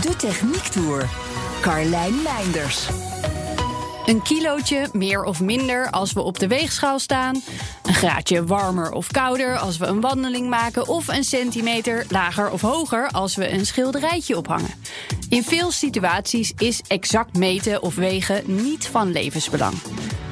De 0.00 0.16
Techniek 0.16 0.62
Tour. 0.62 1.08
Carlijn 1.60 2.22
Meinders. 2.22 2.88
Een 4.06 4.22
kilootje 4.22 4.88
meer 4.92 5.24
of 5.24 5.40
minder 5.40 5.90
als 5.90 6.12
we 6.12 6.20
op 6.20 6.38
de 6.38 6.46
weegschaal 6.46 6.98
staan. 6.98 7.42
Een 7.82 7.94
graadje 7.94 8.44
warmer 8.44 8.92
of 8.92 9.10
kouder 9.10 9.58
als 9.58 9.76
we 9.76 9.86
een 9.86 10.00
wandeling 10.00 10.48
maken. 10.48 10.88
Of 10.88 11.08
een 11.08 11.24
centimeter 11.24 12.04
lager 12.08 12.50
of 12.50 12.60
hoger 12.60 13.10
als 13.10 13.36
we 13.36 13.52
een 13.52 13.66
schilderijtje 13.66 14.36
ophangen. 14.36 14.74
In 15.28 15.42
veel 15.42 15.70
situaties 15.70 16.52
is 16.56 16.82
exact 16.86 17.36
meten 17.36 17.82
of 17.82 17.94
wegen 17.94 18.42
niet 18.46 18.86
van 18.86 19.12
levensbelang. 19.12 19.74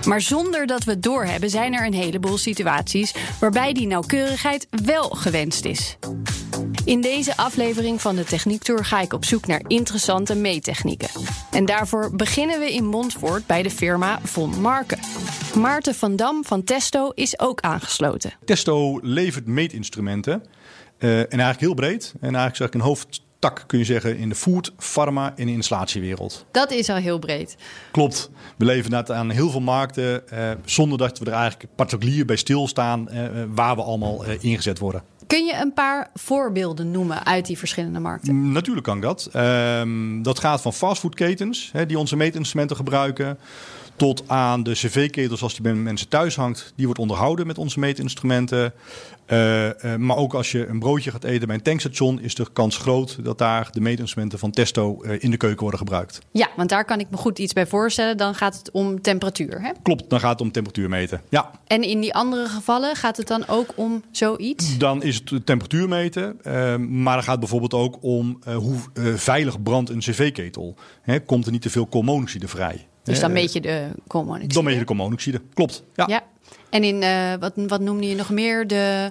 Maar 0.06 0.20
zonder 0.20 0.66
dat 0.66 0.84
we 0.84 0.90
het 0.90 1.02
doorhebben 1.02 1.50
zijn 1.50 1.74
er 1.74 1.86
een 1.86 1.94
heleboel 1.94 2.38
situaties 2.38 3.14
waarbij 3.40 3.72
die 3.72 3.86
nauwkeurigheid 3.86 4.66
wel 4.70 5.08
gewenst 5.08 5.64
is. 5.64 5.96
In 6.84 7.00
deze 7.00 7.36
aflevering 7.36 8.00
van 8.00 8.16
de 8.16 8.24
Techniek 8.24 8.62
Tour 8.62 8.84
ga 8.84 9.00
ik 9.00 9.12
op 9.12 9.24
zoek 9.24 9.46
naar 9.46 9.62
interessante 9.66 10.34
meettechnieken. 10.34 11.08
En 11.50 11.64
daarvoor 11.64 12.16
beginnen 12.16 12.58
we 12.58 12.72
in 12.72 12.84
Montfort 12.86 13.46
bij 13.46 13.62
de 13.62 13.70
firma 13.70 14.20
Von 14.24 14.60
Marken. 14.60 14.98
Maarten 15.56 15.94
van 15.94 16.16
Dam 16.16 16.44
van 16.44 16.64
Testo 16.64 17.10
is 17.14 17.38
ook 17.40 17.60
aangesloten. 17.60 18.32
Testo 18.44 18.98
levert 19.02 19.46
meetinstrumenten. 19.46 20.42
eh, 20.98 21.18
en 21.18 21.26
eigenlijk 21.28 21.60
heel 21.60 21.74
breed. 21.74 22.12
En 22.14 22.20
eigenlijk 22.22 22.56
zeg 22.56 22.66
ik 22.66 22.74
een 22.74 22.80
hoofdtak 22.80 23.64
kun 23.66 23.78
je 23.78 23.84
zeggen 23.84 24.16
in 24.16 24.28
de 24.28 24.34
food, 24.34 24.72
pharma 24.76 25.32
en 25.36 25.48
installatiewereld. 25.48 26.44
Dat 26.50 26.70
is 26.70 26.88
al 26.88 26.96
heel 26.96 27.18
breed. 27.18 27.56
Klopt. 27.90 28.30
We 28.56 28.64
leveren 28.64 28.90
dat 28.90 29.10
aan 29.10 29.30
heel 29.30 29.50
veel 29.50 29.60
markten. 29.60 30.28
eh, 30.30 30.50
zonder 30.64 30.98
dat 30.98 31.18
we 31.18 31.24
er 31.24 31.32
eigenlijk 31.32 31.74
particulier 31.76 32.24
bij 32.24 32.36
stilstaan 32.36 33.08
eh, 33.08 33.24
eh, 33.24 33.32
waar 33.54 33.76
we 33.76 33.82
allemaal 33.82 34.24
eh, 34.24 34.36
ingezet 34.40 34.78
worden. 34.78 35.02
Kun 35.30 35.44
je 35.44 35.54
een 35.60 35.72
paar 35.72 36.10
voorbeelden 36.14 36.90
noemen 36.90 37.26
uit 37.26 37.46
die 37.46 37.58
verschillende 37.58 37.98
markten? 38.00 38.34
Mm, 38.34 38.52
Natuurlijk 38.52 38.86
kan 38.86 39.00
dat. 39.00 39.28
Ehm, 39.32 40.22
dat 40.22 40.38
gaat 40.38 40.60
van 40.60 40.72
fastfoodketens 40.72 41.72
die 41.86 41.98
onze 41.98 42.16
meetinstrumenten 42.16 42.76
gebruiken. 42.76 43.38
Tot 44.00 44.22
aan 44.26 44.62
de 44.62 44.72
cv-ketels 44.72 45.42
als 45.42 45.52
die 45.52 45.62
bij 45.62 45.74
mensen 45.74 46.08
thuis 46.08 46.36
hangt. 46.36 46.72
Die 46.76 46.84
wordt 46.84 47.00
onderhouden 47.00 47.46
met 47.46 47.58
onze 47.58 47.78
meetinstrumenten. 47.78 48.72
Eh, 49.26 49.94
eh, 49.94 50.00
maar 50.00 50.16
ook 50.16 50.34
als 50.34 50.52
je 50.52 50.66
een 50.66 50.78
broodje 50.78 51.10
gaat 51.10 51.24
eten 51.24 51.46
bij 51.46 51.56
een 51.56 51.62
tankstation... 51.62 52.20
is 52.20 52.34
de 52.34 52.46
kans 52.52 52.76
groot 52.76 53.24
dat 53.24 53.38
daar 53.38 53.68
de 53.72 53.80
meetinstrumenten 53.80 54.38
van 54.38 54.50
Testo 54.50 55.02
eh, 55.02 55.22
in 55.22 55.30
de 55.30 55.36
keuken 55.36 55.60
worden 55.60 55.78
gebruikt. 55.78 56.18
Ja, 56.30 56.48
want 56.56 56.68
daar 56.68 56.84
kan 56.84 57.00
ik 57.00 57.10
me 57.10 57.16
goed 57.16 57.38
iets 57.38 57.52
bij 57.52 57.66
voorstellen. 57.66 58.16
Dan 58.16 58.34
gaat 58.34 58.58
het 58.58 58.70
om 58.70 59.02
temperatuur. 59.02 59.62
Hè? 59.62 59.70
Klopt, 59.82 60.10
dan 60.10 60.20
gaat 60.20 60.32
het 60.32 60.40
om 60.40 60.52
temperatuur 60.52 60.88
meten. 60.88 61.20
Ja, 61.28 61.50
En 61.66 61.82
in 61.82 62.00
die 62.00 62.14
andere 62.14 62.48
gevallen 62.48 62.96
gaat 62.96 63.16
het 63.16 63.26
dan 63.26 63.48
ook 63.48 63.72
om 63.74 64.02
zoiets? 64.10 64.78
dan 64.78 65.02
is 65.02 65.22
het 65.24 65.46
temperatuur 65.46 65.88
meten. 65.88 66.36
maar 67.02 67.14
dan 67.14 67.22
gaat 67.22 67.26
het 67.26 67.40
bijvoorbeeld 67.40 67.74
ook 67.74 67.96
om 68.00 68.38
hoe 68.54 68.78
veilig 69.16 69.62
brandt 69.62 69.90
een 69.90 69.98
cv-ketel. 69.98 70.74
Komt 71.26 71.46
er 71.46 71.52
niet 71.52 71.62
te 71.62 71.70
veel 71.70 71.86
koolmonoxide 71.86 72.48
vrij? 72.48 72.88
Dus 73.10 73.20
dan 73.20 73.30
Eh, 73.30 73.36
meet 73.36 73.52
je 73.52 73.60
de 73.60 73.88
koolmonoxide. 74.06 74.54
Dan 74.54 74.64
meet 74.64 74.72
je 74.72 74.78
de 74.80 74.86
koolmonoxide. 74.86 75.40
Klopt. 75.54 75.82
Ja. 75.94 76.04
Ja. 76.08 76.22
En 76.70 76.84
in, 76.84 77.02
eh, 77.02 77.34
wat, 77.40 77.52
wat 77.56 77.80
noemde 77.80 78.06
je 78.08 78.14
nog 78.14 78.30
meer? 78.30 78.66
De 78.66 79.10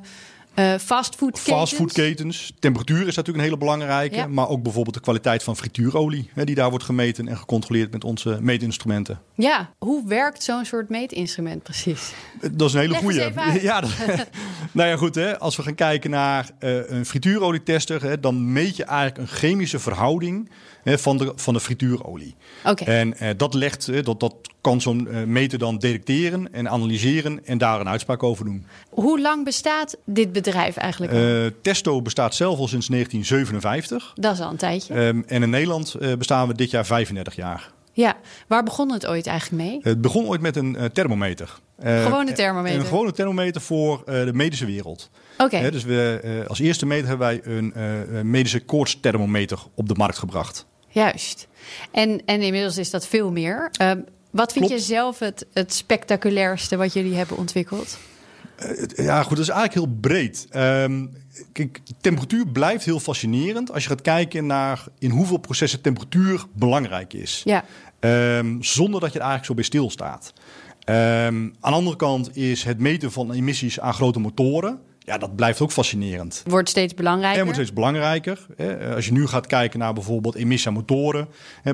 eh 0.53 0.73
fastfoodketens? 0.79 1.55
Fastfoodketens. 1.57 2.53
Temperatuur 2.59 2.99
is 2.99 3.15
natuurlijk 3.15 3.37
een 3.37 3.43
hele 3.43 3.57
belangrijke. 3.57 4.15
Ja. 4.15 4.27
Maar 4.27 4.49
ook 4.49 4.63
bijvoorbeeld 4.63 4.95
de 4.95 5.01
kwaliteit 5.01 5.43
van 5.43 5.55
frituurolie. 5.57 6.29
Hè, 6.33 6.43
die 6.43 6.55
daar 6.55 6.69
wordt 6.69 6.85
gemeten 6.85 7.27
en 7.27 7.37
gecontroleerd 7.37 7.91
met 7.91 8.03
onze 8.03 8.37
meetinstrumenten. 8.41 9.19
Ja, 9.35 9.69
hoe 9.77 10.07
werkt 10.07 10.43
zo'n 10.43 10.65
soort 10.65 10.89
meetinstrument 10.89 11.63
precies? 11.63 12.13
Dat 12.51 12.67
is 12.67 12.73
een 12.73 12.79
hele 12.79 12.95
goede. 12.95 13.31
Ja, 13.61 13.81
dat- 13.81 13.89
nou 14.71 14.89
ja, 14.89 14.97
goed. 14.97 15.15
Hè, 15.15 15.39
als 15.39 15.55
we 15.55 15.63
gaan 15.63 15.75
kijken 15.75 16.09
naar 16.09 16.49
een 16.59 17.05
frituurolietester, 17.05 18.03
hè, 18.03 18.19
dan 18.19 18.51
meet 18.53 18.75
je 18.75 18.83
eigenlijk 18.83 19.17
een 19.17 19.37
chemische 19.37 19.79
verhouding 19.79 20.49
van, 20.83 21.17
de, 21.17 21.31
van 21.35 21.53
de 21.53 21.59
frituurolie. 21.59 22.35
Oké. 22.65 22.83
En 22.83 23.17
eh, 23.17 23.29
dat, 23.37 23.53
legt, 23.53 23.87
eh, 23.87 24.03
dat, 24.03 24.19
dat 24.19 24.35
kan 24.61 24.81
zo'n 24.81 25.07
eh, 25.07 25.23
meter 25.23 25.59
dan 25.59 25.77
detecteren 25.77 26.53
en 26.53 26.69
analyseren 26.69 27.45
en 27.45 27.57
daar 27.57 27.79
een 27.79 27.87
uitspraak 27.87 28.23
over 28.23 28.45
doen. 28.45 28.65
Hoe 28.89 29.21
lang 29.21 29.43
bestaat 29.43 29.97
dit 30.05 30.31
bedrijf 30.31 30.77
eigenlijk 30.77 31.07
Testo 31.61 32.01
bestaat 32.01 32.35
zelf 32.35 32.59
al 32.59 32.67
sinds 32.67 32.87
1957. 32.87 34.11
Dat 34.15 34.33
is 34.33 34.39
al 34.39 34.49
een 34.49 34.57
tijdje. 34.57 34.93
Ehm, 34.93 35.21
en 35.27 35.43
in 35.43 35.49
Nederland 35.49 35.95
bestaan 36.17 36.47
we 36.47 36.53
dit 36.53 36.71
jaar 36.71 36.85
35 36.85 37.35
jaar. 37.35 37.71
ja, 37.93 38.17
waar 38.47 38.63
begon 38.63 38.91
het 38.91 39.07
ooit 39.07 39.27
eigenlijk 39.27 39.63
mee? 39.63 39.79
Het 39.83 40.01
begon 40.01 40.25
ooit 40.25 40.41
met 40.41 40.55
een 40.55 40.77
thermometer. 40.93 41.59
Eh, 41.79 42.03
Gewone 42.03 42.31
thermometer. 42.31 42.79
Een 42.79 42.85
gewone 42.85 43.11
thermometer 43.11 43.61
voor 43.61 44.01
de 44.05 44.33
medische 44.33 44.65
wereld. 44.65 45.09
Dus 45.47 45.83
we, 45.83 46.19
eh, 46.23 46.47
als 46.49 46.59
eerste 46.59 46.85
meter 46.85 47.07
hebben 47.07 47.27
wij 47.27 47.41
een 47.43 47.73
eh, 47.73 48.21
medische 48.21 48.59
koortsthermometer 48.59 49.59
op 49.75 49.87
de 49.87 49.95
markt 49.97 50.17
gebracht. 50.17 50.65
juist. 50.91 51.47
En, 51.91 52.21
en 52.25 52.41
inmiddels 52.41 52.77
is 52.77 52.89
dat 52.89 53.07
veel 53.07 53.31
meer. 53.31 53.69
Ehm, 53.71 53.99
wat 54.31 54.51
vind 54.53 54.65
Klopt. 54.65 54.81
je 54.81 54.87
zelf 54.87 55.19
het, 55.19 55.45
het 55.53 55.73
spectaculairste 55.73 56.77
wat 56.77 56.93
jullie 56.93 57.15
hebben 57.15 57.37
ontwikkeld? 57.37 57.97
Het- 58.55 58.93
Ja, 58.95 59.21
goed, 59.23 59.37
dat 59.37 59.45
is 59.45 59.51
eigenlijk 59.53 59.73
heel 59.85 59.97
breed. 60.01 60.47
Ehm, 60.49 61.05
kijk, 61.51 61.79
temperatuur 62.01 62.47
blijft 62.47 62.85
heel 62.85 62.99
fascinerend 62.99 63.71
als 63.73 63.83
je 63.83 63.89
gaat 63.89 64.01
kijken 64.01 64.45
naar 64.45 64.83
in 64.99 65.09
hoeveel 65.09 65.37
processen 65.37 65.81
temperatuur 65.81 66.45
belangrijk 66.53 67.13
is. 67.13 67.41
Ja, 67.45 67.63
Ehm, 67.99 68.61
zonder 68.61 68.99
dat 68.99 69.09
je 69.13 69.19
er 69.19 69.25
eigenlijk 69.25 69.45
zo 69.45 69.53
bij 69.53 69.63
stilstaat. 69.63 70.33
Ehm 70.83 70.95
aan 71.59 71.71
de 71.71 71.77
andere 71.77 71.95
kant 71.95 72.35
is 72.37 72.63
het 72.63 72.79
meten 72.79 73.11
van 73.11 73.31
emissies 73.31 73.79
aan 73.79 73.93
grote 73.93 74.19
motoren. 74.19 74.79
Ja, 74.99 75.17
dat 75.17 75.35
blijft 75.35 75.61
ook 75.61 75.71
fascinerend. 75.71 76.43
wordt 76.47 76.69
steeds 76.69 76.93
belangrijker. 76.93 77.37
En 77.37 77.43
wordt 77.43 77.59
steeds 77.59 77.73
belangrijker. 77.73 78.45
Hè. 78.55 78.95
Als 78.95 79.05
je 79.05 79.11
nu 79.11 79.27
gaat 79.27 79.47
kijken 79.47 79.79
naar 79.79 79.93
bijvoorbeeld 79.93 80.35
emissie 80.35 80.71
motoren, 80.71 81.27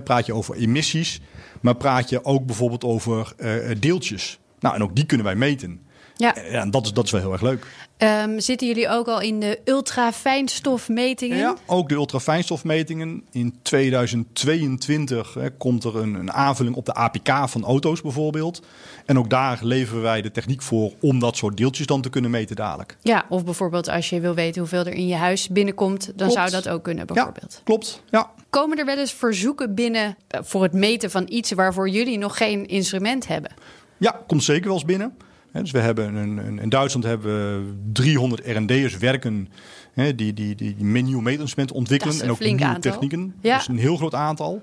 praat 0.03 0.25
je 0.25 0.34
over 0.34 0.56
emissies, 0.56 1.22
maar 1.62 1.75
praat 1.75 2.09
je 2.09 2.25
ook 2.25 2.46
bijvoorbeeld 2.46 2.84
over 2.84 3.34
eh, 3.38 3.75
deeltjes. 3.80 4.40
Nou, 4.59 4.75
en 4.75 4.84
ook 4.84 4.96
die 4.96 5.06
kunnen 5.06 5.25
wij 5.25 5.36
meten. 5.36 5.84
Ja. 6.18 6.36
Ja, 6.52 6.62
en 6.62 6.72
dat 6.72 6.86
is, 6.86 6.94
dat 6.94 7.06
is 7.06 7.12
wel 7.12 7.22
heel 7.22 7.31
erg 7.31 7.42
leuk. 7.42 7.66
Ehm, 7.98 8.40
zitten 8.40 8.68
jullie 8.68 8.90
ook 8.90 9.08
al 9.08 9.22
in 9.22 9.40
de 9.40 9.59
ultrafijnstofmetingen? 9.66 11.38
Ja, 11.38 11.56
ook 11.66 11.90
de 11.90 11.96
ultrafijnstofmetingen. 11.96 13.24
In 13.31 13.56
2022 13.62 15.34
hè, 15.34 15.50
komt 15.52 15.84
er 15.84 15.96
een, 15.98 16.14
een 16.14 16.31
aanvulling 16.31 16.75
op 16.75 16.86
de 16.86 16.94
APK 16.94 17.50
van 17.50 17.64
auto's 17.64 18.02
bijvoorbeeld. 18.02 18.62
En 19.06 19.18
ook 19.18 19.30
daar 19.30 19.59
leveren 19.62 20.02
wij 20.02 20.22
de 20.22 20.31
techniek 20.31 20.62
voor 20.62 20.92
om 21.02 21.20
dat 21.20 21.38
soort 21.38 21.58
deeltjes 21.58 21.88
dan 21.88 22.02
te 22.02 22.09
kunnen 22.09 22.31
meten 22.31 22.56
dadelijk. 22.56 22.98
Ja, 23.02 23.25
of 23.30 23.44
bijvoorbeeld 23.46 23.88
als 23.90 24.09
je 24.09 24.20
wil 24.20 24.34
weten 24.34 24.59
hoeveel 24.62 24.86
er 24.86 24.94
in 24.94 25.08
je 25.08 25.16
huis 25.16 25.48
binnenkomt, 25.50 26.06
dan 26.06 26.16
Klopt. 26.16 26.34
zou 26.34 26.50
dat 26.50 26.70
ook 26.70 26.84
kunnen 26.84 27.06
bijvoorbeeld. 27.06 27.54
Ja, 27.54 27.62
klopt. 27.64 28.04
Ja. 28.09 28.31
Komen 28.50 28.78
er 28.78 28.86
wel 28.86 28.98
eens 28.98 29.14
verzoeken 29.14 29.75
binnen 29.75 30.18
eh, 30.28 30.40
voor 30.44 30.64
het 30.64 30.74
meten 30.74 31.12
van 31.12 31.25
iets 31.30 31.52
waarvoor 31.52 31.90
jullie 31.90 32.18
nog 32.18 32.38
geen 32.38 32.66
instrument 32.66 33.28
hebben? 33.28 33.52
ja, 33.98 34.22
komt 34.28 34.44
zeker 34.44 34.66
wel 34.66 34.74
eens 34.74 34.86
binnen. 34.86 35.18
Hè, 35.56 35.62
Dus 35.62 35.72
we 35.72 35.80
hebben 35.80 36.16
een, 36.16 36.38
een- 36.38 36.60
in 36.60 36.70
Duitsland 36.70 37.06
hebben 37.06 37.28
we 37.66 37.74
300 37.94 38.42
R&D'ers 38.48 38.98
werken 38.98 39.50
hè, 39.94 40.16
die, 40.16 40.34
die, 40.34 40.56
die, 40.56 40.76
die 40.76 40.86
meetinstrumenten 40.86 41.76
ontwikkelen. 41.76 42.22
En 42.22 42.32
ook 42.32 42.40
nieuwe 42.40 42.64
aantal. 42.66 42.92
technieken. 42.92 43.36
Ja. 43.42 43.52
Dat 43.52 43.62
is 43.62 43.68
een 43.68 43.78
heel 43.78 43.98
groot 43.98 44.14
aantal. 44.14 44.62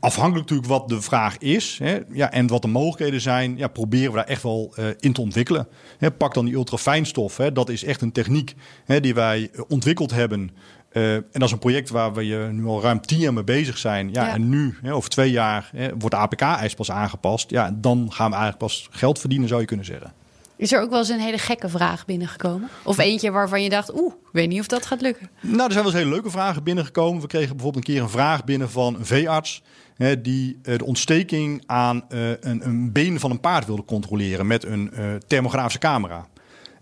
Afhankelijk 0.00 0.40
natuurlijk 0.50 0.68
wat 0.68 0.88
de 0.88 1.00
vraag 1.02 1.38
is 1.38 1.78
hè, 1.82 1.98
ja, 2.12 2.30
en 2.32 2.46
wat 2.46 2.62
de 2.62 2.68
mogelijkheden 2.68 3.20
zijn, 3.20 3.56
ja, 3.56 3.68
proberen 3.68 4.10
we 4.10 4.16
daar 4.16 4.26
echt 4.26 4.42
wel 4.42 4.72
eh, 4.76 4.84
in 4.98 5.12
te 5.12 5.20
ontwikkelen. 5.20 5.66
Hè, 5.98 6.10
pak 6.10 6.34
dan 6.34 6.44
die 6.44 6.54
ultrafijnstof. 6.54 7.36
Hè, 7.36 7.52
dat 7.52 7.68
is 7.68 7.84
echt 7.84 8.00
een 8.02 8.12
techniek 8.12 8.54
hè, 8.84 9.00
die 9.00 9.14
wij 9.14 9.50
eh, 9.52 9.60
ontwikkeld 9.68 10.10
hebben. 10.10 10.50
Eh, 10.90 11.14
en 11.14 11.24
dat 11.32 11.42
is 11.42 11.50
een 11.52 11.58
project 11.58 11.90
waar 11.90 12.12
we 12.14 12.48
nu 12.52 12.64
al 12.66 12.82
ruim 12.82 13.00
tien 13.00 13.18
jaar 13.18 13.32
mee 13.34 13.44
bezig 13.44 13.78
zijn. 13.78 14.08
Ja, 14.12 14.26
Ja. 14.26 14.32
En 14.34 14.48
nu, 14.48 14.78
hè, 14.82 14.94
over 14.94 15.10
twee 15.10 15.30
jaar, 15.30 15.70
hè, 15.76 15.88
wordt 15.88 16.10
de 16.14 16.16
APK-eis 16.16 16.74
pas 16.74 16.90
aangepast. 16.90 17.50
Ja, 17.50 17.70
dan 17.80 18.06
gaan 18.12 18.30
we 18.30 18.36
eigenlijk 18.36 18.58
pas 18.64 18.88
geld 18.90 19.18
verdienen, 19.18 19.48
zou 19.48 19.60
je 19.60 19.66
kunnen 19.66 19.86
zeggen. 19.86 20.12
Is 20.56 20.72
er 20.72 20.80
ook 20.80 20.90
wel 20.90 20.98
eens 20.98 21.08
een 21.08 21.18
hele 21.18 21.38
gekke 21.38 21.68
vraag 21.68 22.04
binnengekomen? 22.04 22.68
Of 22.82 22.98
eentje 22.98 23.30
waarvan 23.30 23.62
je 23.62 23.68
dacht, 23.68 23.94
oeh, 23.94 24.12
ik 24.12 24.28
weet 24.32 24.48
niet 24.48 24.60
of 24.60 24.66
dat 24.66 24.86
gaat 24.86 25.00
lukken. 25.00 25.30
Nou, 25.40 25.64
er 25.64 25.72
zijn 25.72 25.84
wel 25.84 25.92
eens 25.92 26.02
hele 26.02 26.10
leuke 26.10 26.30
vragen 26.30 26.62
binnengekomen. 26.62 27.20
We 27.20 27.26
kregen 27.26 27.56
bijvoorbeeld 27.56 27.88
een 27.88 27.94
keer 27.94 28.02
een 28.02 28.08
vraag 28.08 28.44
binnen 28.44 28.70
van 28.70 28.94
een 28.94 29.06
veearts. 29.06 29.62
Hè, 29.96 30.20
die 30.20 30.58
eh, 30.62 30.78
de 30.78 30.84
ontsteking 30.84 31.62
aan 31.66 32.04
eh, 32.08 32.30
een, 32.30 32.66
een 32.66 32.92
been 32.92 33.20
van 33.20 33.30
een 33.30 33.40
paard 33.40 33.66
wilde 33.66 33.84
controleren 33.84 34.46
met 34.46 34.64
een 34.64 34.92
eh, 34.92 35.14
thermografische 35.26 35.78
camera. 35.78 36.26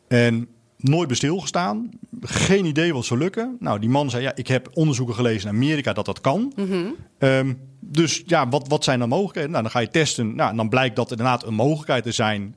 En 0.08 0.48
nooit 0.76 1.06
bij 1.06 1.16
stilgestaan. 1.16 1.90
Geen 2.20 2.64
idee 2.64 2.92
wat 2.92 3.04
zou 3.04 3.20
lukken. 3.20 3.56
Nou, 3.60 3.78
die 3.78 3.88
man 3.88 4.10
zei, 4.10 4.22
ja, 4.22 4.32
ik 4.34 4.48
heb 4.48 4.68
onderzoeken 4.72 5.14
gelezen 5.14 5.48
in 5.48 5.54
Amerika 5.54 5.92
dat 5.92 6.04
dat 6.04 6.20
kan. 6.20 6.52
Ehm, 7.18 7.54
dus 7.80 8.22
ja, 8.26 8.48
wat, 8.48 8.68
wat 8.68 8.84
zijn 8.84 8.98
dan 8.98 9.08
mogelijkheden? 9.08 9.50
Nou, 9.50 9.62
dan 9.62 9.72
ga 9.72 9.78
je 9.78 9.88
testen. 9.88 10.34
Nou, 10.34 10.50
en 10.50 10.56
dan 10.56 10.68
blijkt 10.68 10.96
dat 10.96 11.04
er 11.10 11.18
inderdaad 11.18 11.46
een 11.46 11.54
mogelijkheid 11.54 12.02
te 12.02 12.12
zijn 12.12 12.54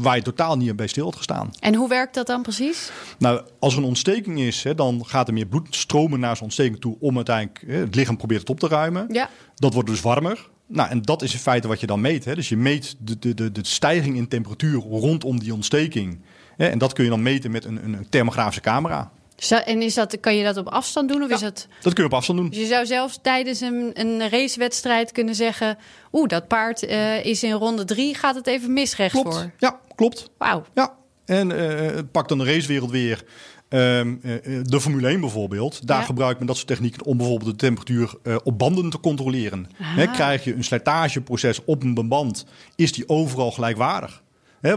waar 0.00 0.16
je 0.16 0.22
totaal 0.22 0.56
niet 0.56 0.76
bij 0.76 0.86
stil 0.86 1.04
had 1.04 1.16
gestaan. 1.16 1.50
En 1.60 1.74
hoe 1.74 1.88
werkt 1.88 2.14
dat 2.14 2.26
dan 2.26 2.42
precies? 2.42 2.90
Nou, 3.18 3.42
als 3.58 3.72
er 3.72 3.78
een 3.78 3.84
ontsteking 3.84 4.40
is, 4.40 4.62
hè, 4.62 4.74
dan 4.74 5.02
gaat 5.06 5.28
er 5.28 5.34
meer 5.34 5.46
bloed 5.46 5.76
stromen 5.76 6.20
naar 6.20 6.36
zo'n 6.36 6.44
ontsteking 6.44 6.80
toe 6.80 6.96
om 7.00 7.16
uiteindelijk 7.16 7.64
hè, 7.66 7.74
het 7.76 7.94
lichaam 7.94 8.16
probeert 8.16 8.40
het 8.40 8.50
op 8.50 8.60
te 8.60 8.68
ruimen. 8.68 9.06
Ja. 9.12 9.30
Dat 9.54 9.74
wordt 9.74 9.88
dus 9.88 10.00
warmer. 10.00 10.48
Nou, 10.66 10.90
en 10.90 11.02
dat 11.02 11.22
is 11.22 11.32
in 11.32 11.38
feite 11.38 11.68
wat 11.68 11.80
je 11.80 11.86
dan 11.86 12.00
meet. 12.00 12.24
Hè. 12.24 12.34
Dus 12.34 12.48
je 12.48 12.56
meet 12.56 12.96
de, 12.98 13.18
de, 13.18 13.34
de, 13.34 13.52
de 13.52 13.66
stijging 13.66 14.16
in 14.16 14.28
temperatuur 14.28 14.80
rondom 14.80 15.38
die 15.38 15.54
ontsteking. 15.54 16.20
Hè. 16.56 16.66
En 16.66 16.78
dat 16.78 16.92
kun 16.92 17.04
je 17.04 17.10
dan 17.10 17.22
meten 17.22 17.50
met 17.50 17.64
een, 17.64 17.84
een 17.84 18.08
thermografische 18.08 18.60
camera. 18.60 19.12
En 19.46 19.82
is 19.82 19.94
dat, 19.94 20.20
kan 20.20 20.36
je 20.36 20.44
dat 20.44 20.56
op 20.56 20.68
afstand 20.68 21.08
doen? 21.08 21.22
Of 21.22 21.30
is 21.30 21.40
dat... 21.40 21.66
Dat 21.82 21.92
kun 21.92 22.02
je 22.02 22.08
op 22.08 22.14
afstand 22.16 22.38
doen. 22.38 22.48
Dus 22.48 22.58
je 22.58 22.66
zou 22.66 22.86
zelfs 22.86 23.18
tijdens 23.22 23.60
een, 23.60 23.90
een 23.94 24.28
racewedstrijd 24.28 25.12
kunnen 25.12 25.34
zeggen... 25.34 25.78
oeh, 26.12 26.28
dat 26.28 26.48
paard 26.48 26.82
eh, 26.86 27.24
is 27.24 27.42
in 27.42 27.52
ronde 27.52 27.84
drie, 27.84 28.14
gaat 28.14 28.34
het 28.34 28.46
even 28.46 28.72
mis 28.72 28.94
Klopt. 28.94 29.14
rechtsvoor. 29.14 29.50
Ja, 29.58 29.80
klopt. 29.94 30.30
Wauw. 30.38 30.64
Ja, 30.74 30.94
en 31.24 31.52
eh, 31.52 31.98
pak 32.12 32.28
dan 32.28 32.38
de 32.38 32.44
racewereld 32.44 32.90
weer. 32.90 33.24
Ehm, 33.68 34.16
eh, 34.22 34.32
de 34.62 34.80
Formule 34.80 35.08
1 35.08 35.20
bijvoorbeeld. 35.20 35.86
Daar 35.86 36.00
Ja. 36.00 36.04
gebruikt 36.04 36.38
men 36.38 36.46
dat 36.46 36.56
soort 36.56 36.68
technieken 36.68 37.04
om 37.06 37.16
bijvoorbeeld 37.16 37.50
de 37.50 37.56
temperatuur 37.56 38.14
op 38.44 38.58
banden 38.58 38.90
te 38.90 39.00
controleren. 39.00 39.66
Hè, 39.82 40.06
krijg 40.06 40.44
je 40.44 40.54
een 40.54 40.64
slijtageproces 40.64 41.64
op 41.64 41.82
een 41.82 42.08
band, 42.08 42.44
is 42.76 42.92
die 42.92 43.08
overal 43.08 43.50
gelijkwaardig. 43.50 44.22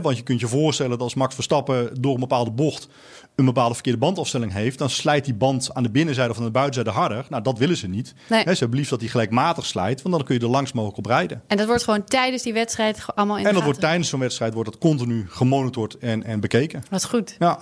Want 0.02 0.18
je 0.18 0.24
kunt 0.24 0.40
je 0.40 0.48
voorstellen 0.48 0.92
dat 0.92 1.02
als 1.02 1.14
Max 1.14 1.34
Verstappen 1.36 2.02
door 2.02 2.14
een 2.14 2.20
bepaalde 2.20 2.52
bocht 2.52 2.88
een 3.36 3.46
bepaalde 3.46 3.74
verkeerde 3.74 4.00
bandafstelling 4.00 4.54
heeft, 4.54 4.78
dan 4.78 4.90
slijt 4.90 5.26
die 5.26 5.34
band 5.34 5.74
aan 5.74 5.84
de 5.84 5.90
binnenzijde 5.90 6.32
of 6.32 6.38
aan 6.38 6.44
de 6.44 6.52
buitenzijde 6.52 6.90
harder. 6.90 7.26
Nou, 7.30 7.44
dat 7.44 7.58
willen 7.58 7.78
ze 7.78 7.88
niet. 7.88 8.14
Nee. 8.30 8.42
Ze 8.42 8.50
hebben 8.50 8.78
liefst 8.78 8.90
dat 8.90 9.00
die 9.00 9.10
gelijkmatig 9.10 9.66
slijt, 9.66 10.02
want 10.02 10.16
dan 10.16 10.26
kun 10.26 10.36
je 10.36 10.42
er 10.42 10.48
langs 10.48 10.72
mogelijk 10.72 10.98
op 10.98 11.06
rijden. 11.06 11.42
En 11.48 11.58
dat 11.58 11.68
wordt 11.68 11.84
gewoon 11.84 12.04
tijdens 12.04 12.44
die 12.44 12.54
wedstrijd 12.54 13.06
allemaal 13.16 13.38
in 13.38 13.46
En 13.46 13.54
dat 13.54 13.64
wordt 13.64 13.80
tijdens 13.80 14.10
zo'n 14.10 14.20
wedstrijd 14.20 14.54
wordt 14.54 14.72
dat 14.72 14.80
continu 14.80 15.26
gemonitord 15.30 15.98
en, 15.98 16.24
en 16.24 16.40
bekeken. 16.40 16.84
Wat 16.90 17.06
goed. 17.06 17.36
Ja. 17.40 17.60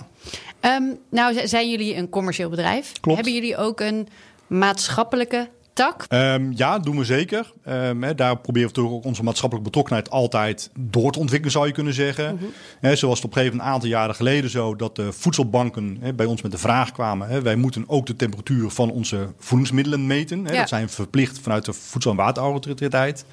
Ehm, 0.59 0.83
nou, 1.09 1.47
zijn 1.47 1.69
jullie 1.69 1.95
een 1.95 2.09
commercieel 2.09 2.49
bedrijf? 2.49 2.91
Klopt. 2.99 3.17
Hebben 3.17 3.33
jullie 3.33 3.57
ook 3.57 3.79
een 3.79 4.07
maatschappelijke 4.47 5.49
tak? 5.79 6.05
Ehm, 6.07 6.51
ja, 6.55 6.79
doen 6.79 6.97
we 6.97 7.03
zeker. 7.03 7.53
Ehm, 7.63 8.15
daar 8.15 8.37
proberen 8.37 8.69
we 8.69 8.75
natuurlijk 8.75 8.95
ook 8.95 9.05
onze 9.05 9.23
maatschappelijke 9.23 9.69
betrokkenheid 9.69 10.09
altijd 10.09 10.71
door 10.79 11.11
te 11.11 11.19
ontwikkelen, 11.19 11.53
zou 11.53 11.67
je 11.67 11.73
kunnen 11.73 11.93
zeggen. 11.93 12.39
Hè, 12.79 12.95
zoals 12.95 13.15
het 13.15 13.25
op 13.25 13.31
een 13.31 13.37
gegeven 13.37 13.57
moment 13.57 13.61
een 13.61 13.73
aantal 13.73 13.89
jaren 13.89 14.15
geleden 14.15 14.49
zo 14.49 14.75
dat 14.75 14.95
de 14.95 15.13
voedselbanken 15.13 15.99
bij 16.15 16.25
ons 16.25 16.41
met 16.41 16.51
de 16.51 16.57
vraag 16.57 16.91
kwamen. 16.91 17.43
Wij 17.43 17.55
moeten 17.55 17.83
ook 17.87 18.05
de 18.05 18.15
temperatuur 18.15 18.69
van 18.69 18.91
onze 18.91 19.33
voedingsmiddelen 19.37 20.07
meten. 20.07 20.43
Ja. 20.43 20.51
Dat 20.51 20.69
zijn 20.69 20.89
verplicht 20.89 21.39
vanuit 21.39 21.65
de 21.65 21.73
Voedsel- 21.73 22.11
en 22.11 22.17
Waterautoriteit. 22.17 23.25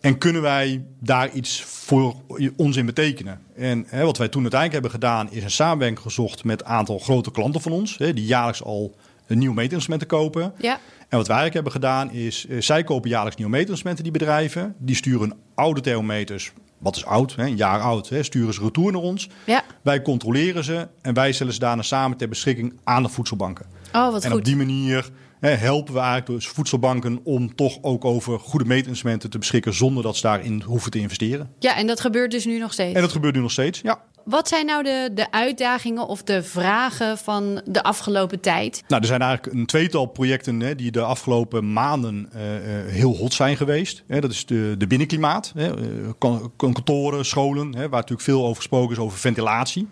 En 0.00 0.18
kunnen 0.18 0.42
wij 0.42 0.84
daar 0.98 1.30
iets 1.30 1.62
voor 1.62 2.14
ons 2.56 2.76
in 2.76 2.86
betekenen? 2.86 3.40
En 3.56 3.84
hè, 3.88 4.04
wat 4.04 4.18
wij 4.18 4.28
toen 4.28 4.42
uiteindelijk 4.42 4.82
hebben 4.82 5.00
gedaan, 5.00 5.30
is 5.30 5.42
een 5.42 5.50
samenwerking 5.50 6.00
gezocht 6.00 6.44
met 6.44 6.60
een 6.60 6.66
aantal 6.66 6.98
grote 6.98 7.30
klanten 7.30 7.60
van 7.60 7.72
ons, 7.72 7.98
hè, 7.98 8.12
die 8.12 8.24
jaarlijks 8.24 8.62
al 8.62 8.94
een 9.26 9.38
nieuwe 9.38 9.54
meetinstrumenten 9.54 10.08
kopen. 10.08 10.52
Ja. 10.58 10.78
En 11.12 11.18
wat 11.18 11.26
wij 11.26 11.36
eigenlijk 11.36 11.66
hebben 11.66 11.72
gedaan 11.72 12.10
is, 12.10 12.46
eh, 12.46 12.60
zij 12.60 12.84
kopen 12.84 13.10
jaarlijks 13.10 13.36
nieuwe 13.36 13.52
meetinstrumenten, 13.52 14.04
die 14.04 14.12
bedrijven. 14.12 14.74
Die 14.78 14.96
sturen 14.96 15.32
oude 15.54 15.80
thermometers, 15.80 16.52
wat 16.78 16.96
is 16.96 17.04
oud, 17.04 17.34
hè, 17.36 17.44
een 17.44 17.56
jaar 17.56 17.80
oud, 17.80 18.08
hè, 18.08 18.22
sturen 18.22 18.54
ze 18.54 18.60
retour 18.60 18.92
naar 18.92 19.00
ons. 19.00 19.28
Ja. 19.46 19.64
Wij 19.82 20.02
controleren 20.02 20.64
ze 20.64 20.88
en 21.02 21.14
wij 21.14 21.32
stellen 21.32 21.52
ze 21.52 21.58
daarna 21.58 21.82
samen 21.82 22.16
ter 22.16 22.28
beschikking 22.28 22.78
aan 22.84 23.02
de 23.02 23.08
voedselbanken. 23.08 23.66
Oh, 23.92 24.10
wat 24.12 24.24
en 24.24 24.30
goed. 24.30 24.38
op 24.38 24.44
die 24.44 24.56
manier 24.56 25.10
hè, 25.40 25.50
helpen 25.50 25.94
we 25.94 26.00
eigenlijk 26.00 26.40
dus 26.40 26.48
voedselbanken 26.48 27.20
om 27.24 27.54
toch 27.54 27.78
ook 27.82 28.04
over 28.04 28.38
goede 28.38 28.64
meetinstrumenten 28.64 29.30
te 29.30 29.38
beschikken 29.38 29.74
zonder 29.74 30.02
dat 30.02 30.16
ze 30.16 30.22
daarin 30.22 30.62
hoeven 30.62 30.90
te 30.90 30.98
investeren. 30.98 31.50
Ja, 31.58 31.76
en 31.76 31.86
dat 31.86 32.00
gebeurt 32.00 32.30
dus 32.30 32.44
nu 32.44 32.58
nog 32.58 32.72
steeds. 32.72 32.94
En 32.94 33.00
dat 33.00 33.12
gebeurt 33.12 33.34
nu 33.34 33.40
nog 33.40 33.50
steeds, 33.50 33.80
ja. 33.80 34.02
Wat 34.24 34.48
zijn 34.48 34.66
nou 34.66 34.82
de, 34.82 35.10
de 35.14 35.30
uitdagingen 35.30 36.06
of 36.06 36.22
de 36.22 36.42
vragen 36.42 37.18
van 37.18 37.60
de 37.64 37.82
afgelopen 37.82 38.40
tijd? 38.40 38.82
Nou, 38.88 39.00
er 39.00 39.08
zijn 39.08 39.22
eigenlijk 39.22 39.54
een 39.54 39.66
tweetal 39.66 40.06
projecten 40.06 40.60
hè, 40.60 40.74
die 40.74 40.90
de 40.90 41.00
afgelopen 41.02 41.72
maanden 41.72 42.28
eh, 42.32 42.56
eh, 42.56 42.86
heel 42.86 43.16
hot 43.16 43.32
zijn 43.34 43.56
geweest. 43.56 44.02
Hè, 44.06 44.20
dat 44.20 44.30
is 44.30 44.46
de, 44.46 44.74
de 44.78 44.86
binnenklimaat. 44.86 45.52
Hè, 45.54 45.66
eh, 45.68 45.84
kan- 46.18 46.52
kan- 46.56 46.72
kantoren, 46.72 47.24
scholen, 47.24 47.74
hè, 47.74 47.80
waar 47.80 48.00
natuurlijk 48.00 48.20
veel 48.20 48.42
over 48.42 48.56
gesproken 48.56 48.92
is 48.96 48.98
over 49.02 49.18
ventilatie. 49.18 49.88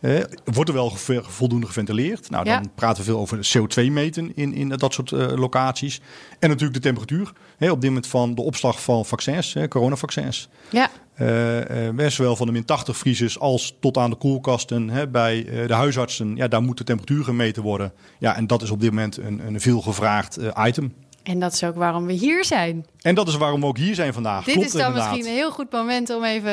Eh, 0.00 0.18
wordt 0.44 0.68
er 0.68 0.74
wel 0.74 0.90
voldoende 1.22 1.66
geventileerd? 1.66 2.30
Nou, 2.30 2.44
dan 2.44 2.52
Ja. 2.52 2.62
praten 2.74 2.96
we 3.04 3.10
veel 3.10 3.18
over 3.18 3.38
CO2 3.58 3.90
meten 3.90 4.32
in, 4.36 4.54
in 4.54 4.68
dat 4.68 4.92
soort 4.94 5.12
eh, 5.12 5.32
locaties. 5.38 6.00
En 6.38 6.48
natuurlijk 6.48 6.74
de 6.74 6.80
temperatuur. 6.84 7.32
Hè, 7.56 7.70
op 7.70 7.80
dit 7.80 7.90
moment 7.90 8.06
van 8.06 8.34
de 8.34 8.42
opslag 8.42 8.82
van 8.82 9.06
vaccins, 9.06 9.54
hè, 9.54 9.68
coronavaccins. 9.68 10.48
Ja, 10.70 10.90
eh, 11.14 12.06
zowel 12.08 12.36
van 12.36 12.46
de 12.46 12.52
min 12.52 12.64
80 12.64 12.96
vriezers 12.96 13.38
als 13.38 13.76
tot 13.80 13.96
aan 13.96 14.10
de 14.10 14.16
koelkasten 14.16 14.88
hè, 14.90 15.08
bij 15.08 15.44
de 15.66 15.74
huisartsen. 15.74 16.36
Ja, 16.36 16.48
daar 16.48 16.62
moet 16.62 16.78
de 16.78 16.84
temperatuur 16.84 17.24
gemeten 17.24 17.62
worden. 17.62 17.92
Ja, 18.18 18.36
en 18.36 18.46
dat 18.46 18.62
is 18.62 18.70
op 18.70 18.80
dit 18.80 18.90
moment 18.90 19.16
een, 19.16 19.40
een 19.46 19.60
veel 19.60 19.80
gevraagd 19.80 20.38
item. 20.66 20.94
en 21.22 21.40
dat 21.40 21.52
is 21.52 21.64
ook 21.64 21.76
waarom 21.76 22.06
we 22.06 22.12
hier 22.12 22.44
zijn. 22.44 22.86
En 23.00 23.14
dat 23.14 23.28
is 23.28 23.36
waarom 23.36 23.60
we 23.60 23.66
ook 23.66 23.78
hier 23.78 23.94
zijn 23.94 24.12
vandaag. 24.12 24.44
Dit 24.44 24.54
Klopt 24.54 24.68
is 24.68 24.72
dan 24.72 24.86
inderdaad. 24.86 25.10
misschien 25.10 25.32
een 25.32 25.38
heel 25.38 25.50
goed 25.52 25.72
moment 25.72 26.10
om 26.10 26.24
even 26.24 26.52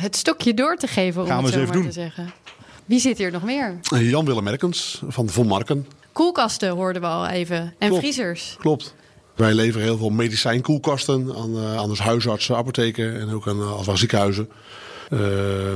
het 0.00 0.16
stokje 0.16 0.54
door 0.54 0.76
te 0.76 0.86
geven, 0.86 1.22
om 1.22 1.28
Gaan 1.28 1.38
we 1.38 1.44
het 1.44 1.54
zo 1.54 1.60
maar 1.60 1.68
even 1.76 1.82
te 1.86 1.92
zeggen. 1.92 2.32
Wie 2.88 3.00
zit 3.00 3.18
hier 3.18 3.30
nog 3.30 3.42
meer? 3.42 3.78
Eh, 3.92 4.10
Jan-Willem 4.10 4.44
Merkens 4.44 5.02
van 5.08 5.28
Von 5.28 5.46
Marken. 5.46 5.86
Koelkasten 6.12 6.70
hoorden 6.70 7.02
we 7.02 7.08
al 7.08 7.26
even. 7.26 7.74
En 7.78 7.88
Klopt. 7.88 8.02
vriezers. 8.02 8.56
Klopt. 8.58 8.94
Wij 9.36 9.54
leveren 9.54 9.86
heel 9.86 9.98
veel 9.98 10.10
medicijnkoelkasten 10.10 11.34
aan, 11.36 11.56
eh, 11.56 11.76
aan 11.76 11.88
dus 11.88 11.98
huisartsen, 11.98 12.56
apotheken 12.56 13.20
en 13.20 13.30
ook 13.30 13.48
aan 13.48 13.60
eh, 13.60 13.72
als 13.72 13.86
wel 13.86 13.96
ziekenhuizen. 13.96 14.48
Eh, 15.10 15.18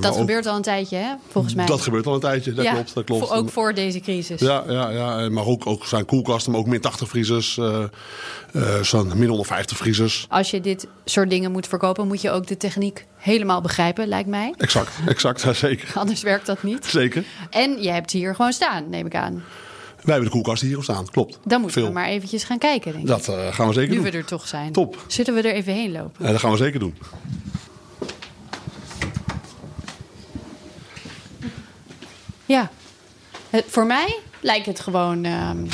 Dat 0.00 0.12
ook- 0.12 0.16
gebeurt 0.18 0.46
al 0.46 0.56
een 0.56 0.62
tijdje, 0.62 0.96
hè? 0.96 1.14
Volgens 1.30 1.54
mij. 1.54 1.66
Dat 1.66 1.80
gebeurt 1.80 2.06
al 2.06 2.14
een 2.14 2.20
tijdje, 2.20 2.52
dat 2.52 2.64
Ja, 2.64 2.72
klopt. 2.72 2.94
Dat 2.94 3.04
klopt. 3.04 3.26
voor- 3.26 3.36
ook 3.36 3.50
voor 3.50 3.74
deze 3.74 4.00
crisis. 4.00 4.40
Ja, 4.40 4.64
ja, 4.68 4.90
ja, 4.90 5.18
en 5.18 5.32
maar 5.32 5.46
ook, 5.46 5.66
ook 5.66 5.86
zijn 5.86 6.04
koelkasten, 6.04 6.52
maar 6.52 6.60
ook 6.60 6.66
min 6.66 6.80
80 6.80 7.08
vriezers, 7.08 7.58
eh 7.58 7.82
eh, 8.52 8.82
zijn 8.82 9.18
min 9.18 9.28
150 9.28 9.76
vriezers. 9.76 10.26
Als 10.28 10.50
je 10.50 10.60
dit 10.60 10.86
soort 11.04 11.30
dingen 11.30 11.52
moet 11.52 11.66
verkopen, 11.66 12.06
moet 12.06 12.20
je 12.20 12.30
ook 12.30 12.46
de 12.46 12.56
techniek 12.56 13.06
helemaal 13.16 13.60
begrijpen, 13.60 14.06
lijkt 14.08 14.28
mij. 14.28 14.54
Exact, 14.58 14.90
exact, 15.06 15.40
ja, 15.42 15.52
zeker. 15.52 15.88
Anders 16.00 16.22
werkt 16.22 16.46
dat 16.46 16.62
niet. 16.62 16.86
Zeker. 16.86 17.24
En 17.50 17.82
je 17.82 17.90
hebt 17.90 18.10
hier 18.10 18.34
gewoon 18.34 18.52
staan, 18.52 18.90
neem 18.90 19.06
ik 19.06 19.14
aan. 19.14 19.32
Wij 20.02 20.14
hebben 20.14 20.24
de 20.24 20.30
koelkasten 20.30 20.68
hier 20.68 20.76
op 20.76 20.82
staan, 20.82 21.06
klopt. 21.10 21.38
Dan 21.44 21.60
moeten 21.60 21.80
Veel. 21.80 21.88
we 21.90 21.94
maar 21.94 22.06
eventjes 22.08 22.44
gaan 22.44 22.58
kijken, 22.58 22.90
denk 22.92 23.02
ik. 23.04 23.08
Dat 23.10 23.28
eh, 23.28 23.46
gaan 23.54 23.66
we 23.68 23.72
zeker 23.72 23.90
nu 23.90 23.94
doen. 24.02 24.10
we 24.10 24.16
er 24.18 24.24
toch 24.24 24.46
zijn. 24.48 24.72
Top. 24.72 25.04
Zullen 25.06 25.34
we 25.34 25.42
er 25.42 25.54
even 25.54 25.72
heen 25.72 25.92
lopen? 25.92 26.24
Ja, 26.26 26.30
dat 26.30 26.40
gaan 26.40 26.50
we 26.50 26.56
zeker 26.56 26.80
doen. 26.80 26.94
Ja. 32.52 32.70
Het, 33.50 33.64
voor 33.68 33.86
mij 33.86 34.18
lijkt 34.40 34.66
het 34.66 34.80
gewoon 34.80 35.24
ehm, 35.24 35.66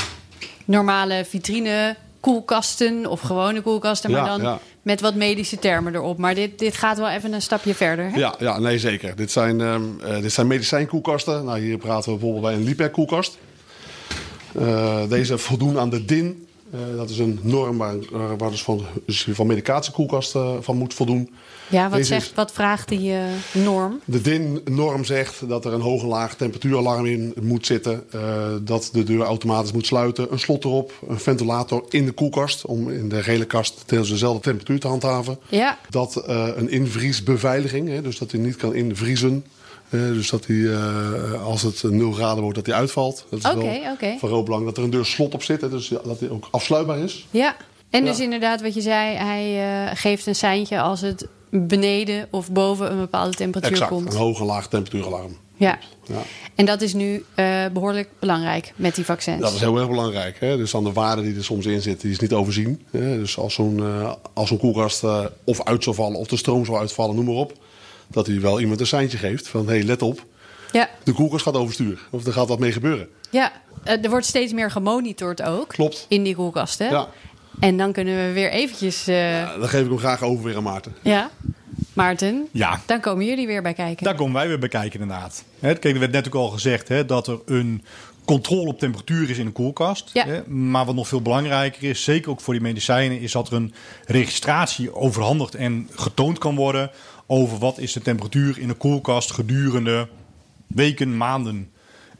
normale 0.64 1.24
vitrine 1.28 1.96
koelkasten 2.20 3.06
of 3.06 3.20
gewone 3.20 3.60
koelkasten, 3.60 4.10
maar 4.10 4.20
Ja, 4.20 4.26
dan 4.26 4.40
ja. 4.40 4.58
met 4.82 5.00
wat 5.00 5.14
medische 5.14 5.58
termen 5.58 5.94
erop. 5.94 6.18
Maar 6.18 6.34
dit, 6.34 6.58
dit 6.58 6.76
gaat 6.76 6.98
wel 6.98 7.08
even 7.08 7.32
een 7.32 7.42
stapje 7.42 7.74
verder. 7.74 8.10
Hè? 8.10 8.18
Ja, 8.18 8.34
ja, 8.38 8.58
nee, 8.58 8.78
zeker. 8.78 9.16
Dit 9.16 9.30
zijn, 9.30 9.60
ehm, 9.60 9.82
eh, 10.00 10.20
dit 10.20 10.32
zijn 10.32 10.46
medicijnkoelkasten. 10.46 11.44
Nou, 11.44 11.58
hier 11.60 11.78
praten 11.78 12.12
we 12.12 12.18
bijvoorbeeld 12.18 12.44
bij 12.44 12.54
een 12.54 12.64
Lipec-koelkast. 12.64 13.38
Eh, 14.54 15.02
deze 15.08 15.38
voldoen 15.38 15.78
aan 15.78 15.90
de 15.90 16.04
DIN. 16.04 16.47
Eh, 16.72 16.78
dat 16.96 17.10
is 17.10 17.18
een 17.18 17.38
norm 17.42 17.78
waar, 17.78 17.94
eh, 18.12 18.30
waar 18.38 18.50
dus 18.50 18.62
van, 18.62 18.84
dus 19.06 19.26
van 19.30 19.46
medicatiekoelkasten 19.46 20.62
van 20.64 20.76
moet 20.76 20.94
voldoen. 20.94 21.30
Ja, 21.68 21.82
wat, 21.88 21.92
Deze 21.98 22.08
zegt, 22.08 22.26
is- 22.26 22.34
wat 22.34 22.52
vraagt 22.52 22.88
die 22.88 23.12
eh, 23.12 23.22
norm? 23.52 24.00
De 24.04 24.20
DIN-norm 24.20 25.04
zegt 25.04 25.48
dat 25.48 25.64
er 25.64 25.72
een 25.72 25.80
hoog 25.80 26.02
en 26.02 26.08
laag 26.08 26.34
temperatuuralarm 26.36 27.06
in 27.06 27.34
moet 27.42 27.66
zitten. 27.66 28.04
eh, 28.10 28.20
dat 28.62 28.88
de 28.92 29.02
deur 29.04 29.20
automatisch 29.22 29.72
moet 29.72 29.86
sluiten. 29.86 30.32
Een 30.32 30.38
slot 30.38 30.64
erop, 30.64 30.92
een 31.08 31.18
ventilator 31.18 31.84
in 31.88 32.04
de 32.04 32.12
koelkast... 32.12 32.64
om 32.66 32.90
in 32.90 33.08
de 33.08 33.22
gele 33.22 33.44
kast 33.44 33.82
dezelfde 33.86 34.40
temperatuur 34.42 34.80
te 34.80 34.88
handhaven. 34.88 35.38
Ja, 35.48 35.78
Dat 35.90 36.16
eh, 36.16 36.46
een 36.56 36.70
invriesbeveiliging, 36.70 37.88
hè, 37.88 38.02
dus 38.02 38.18
dat 38.18 38.30
hij 38.30 38.40
niet 38.40 38.56
kan 38.56 38.74
invriezen. 38.74 39.44
Dus 39.90 40.30
dat 40.30 40.46
hij, 40.46 40.72
eh, 40.72 41.44
als 41.44 41.62
het 41.62 41.82
0 41.82 42.12
graden 42.12 42.42
wordt, 42.42 42.56
dat 42.56 42.66
hij 42.66 42.74
uitvalt. 42.74 43.24
Dat 43.30 43.38
is 43.38 43.44
wel 43.44 43.92
oké. 43.92 44.16
van 44.18 44.28
groot 44.28 44.44
belang. 44.44 44.64
Dat 44.64 44.76
er 44.76 44.82
een 44.82 44.90
deur 44.90 45.06
slot 45.06 45.34
op 45.34 45.42
zit, 45.42 45.60
hè, 45.60 45.68
dus 45.68 45.88
dat 46.04 46.20
hij 46.20 46.30
ook 46.30 46.48
afsluitbaar 46.50 46.98
is. 46.98 47.26
ja. 47.30 47.56
En 47.90 48.04
Ja. 48.04 48.10
dus 48.10 48.20
inderdaad 48.20 48.62
wat 48.62 48.74
je 48.74 48.80
zei, 48.80 49.16
hij 49.16 49.86
eh, 49.86 49.96
geeft 49.96 50.26
een 50.26 50.34
seintje 50.34 50.80
als 50.80 51.00
het 51.00 51.26
beneden 51.50 52.26
of 52.30 52.50
boven 52.52 52.90
een 52.90 52.98
bepaalde 52.98 53.36
temperatuur 53.36 53.72
Exact, 53.72 53.90
komt. 53.90 54.12
een 54.12 54.18
hoog 54.18 54.40
en 54.40 54.46
laag 54.46 54.68
temperatuuralarm. 54.68 55.36
Ja. 55.56 55.78
Ja. 56.04 56.22
En 56.54 56.64
dat 56.66 56.80
is 56.80 56.94
nu 56.94 57.24
eh, 57.34 57.64
behoorlijk 57.72 58.08
belangrijk 58.18 58.72
met 58.76 58.94
die 58.94 59.04
vaccins. 59.04 59.40
Dat 59.40 59.52
is 59.52 59.60
heel 59.60 59.78
erg 59.78 59.88
belangrijk. 59.88 60.40
Hè? 60.40 60.56
Dus 60.56 60.70
dan 60.70 60.84
de 60.84 60.92
waarde 60.92 61.22
die 61.22 61.36
er 61.36 61.44
soms 61.44 61.66
in 61.66 61.80
zit, 61.82 62.00
die 62.00 62.10
is 62.10 62.18
niet 62.18 62.32
overzien. 62.32 62.82
Hè? 62.90 63.18
Dus 63.18 63.38
als 63.38 63.54
zo'n 63.54 63.82
als 64.32 64.48
zo'n 64.48 64.58
koelkast 64.58 65.04
eh, 65.04 65.24
of 65.44 65.64
uit 65.64 65.82
zou 65.84 65.96
vallen, 65.96 66.18
of 66.18 66.26
de 66.26 66.36
stroom 66.36 66.64
zou 66.64 66.78
uitvallen, 66.78 67.14
noem 67.14 67.24
maar 67.24 67.34
op. 67.34 67.52
Dat 68.10 68.26
hij 68.26 68.40
wel 68.40 68.60
iemand 68.60 68.80
een 68.80 68.86
seintje 68.86 69.18
geeft 69.18 69.48
van, 69.48 69.66
hé, 69.66 69.72
hey, 69.72 69.82
let 69.82 70.02
op. 70.02 70.24
Ja, 70.72 70.88
De 71.04 71.12
koelkast 71.12 71.42
gaat 71.42 71.54
overstuur. 71.54 71.98
Of 72.10 72.26
er 72.26 72.32
gaat 72.32 72.48
wat 72.48 72.58
mee 72.58 72.72
gebeuren. 72.72 73.08
ja. 73.30 73.52
Eh, 73.84 74.04
er 74.04 74.10
wordt 74.10 74.26
steeds 74.26 74.52
meer 74.52 74.70
gemonitord 74.70 75.42
ook. 75.42 75.68
Klopt. 75.68 76.06
In 76.08 76.22
die 76.22 76.34
koelkasten. 76.34 76.90
Ja. 76.90 77.08
En 77.60 77.76
dan 77.76 77.92
kunnen 77.92 78.26
we 78.26 78.32
weer 78.32 78.50
eventjes... 78.50 79.06
eh, 79.06 79.30
ja. 79.30 79.38
Ja, 79.38 79.58
dan 79.58 79.68
geef 79.68 79.82
ik 79.82 79.88
hem 79.88 79.98
graag 79.98 80.22
over 80.22 80.44
weer 80.44 80.56
aan 80.56 80.62
Maarten. 80.62 80.94
Maarten, 81.92 82.48
Ja, 82.52 82.80
dan 82.86 83.00
komen 83.00 83.24
jullie 83.24 83.46
weer 83.46 83.62
bij 83.62 83.74
kijken. 83.74 84.04
daar 84.04 84.14
komen 84.14 84.34
wij 84.34 84.48
weer 84.48 84.58
bij 84.58 84.68
kijken 84.68 85.00
inderdaad. 85.00 85.44
Hè, 85.58 85.74
Kijk, 85.74 85.94
er 85.94 86.00
werd 86.00 86.12
net 86.12 86.26
ook 86.26 86.34
al 86.34 86.48
gezegd 86.48 86.88
hè, 86.88 87.04
dat 87.06 87.26
er 87.26 87.38
een 87.46 87.84
controle 88.24 88.68
op 88.68 88.78
temperatuur 88.78 89.30
is 89.30 89.38
in 89.38 89.46
een 89.46 89.52
koelkast. 89.52 90.10
Ja. 90.12 90.24
Hè, 90.26 90.46
maar 90.48 90.84
wat 90.84 90.94
nog 90.94 91.08
veel 91.08 91.22
belangrijker 91.22 91.82
is, 91.88 92.02
zeker 92.04 92.30
ook 92.30 92.40
voor 92.40 92.54
die 92.54 92.62
medicijnen, 92.62 93.20
is 93.20 93.32
dat 93.32 93.48
er 93.48 93.54
een 93.54 93.74
registratie 94.06 94.94
overhandigd 94.94 95.54
en 95.54 95.88
getoond 95.94 96.38
kan 96.38 96.54
worden 96.54 96.90
over 97.30 97.58
wat 97.58 97.78
is 97.78 97.92
de 97.92 98.00
temperatuur 98.00 98.58
in 98.58 98.68
een 98.68 98.76
koelkast 98.76 99.32
gedurende 99.32 100.08
weken, 100.66 101.16
maanden. 101.16 101.70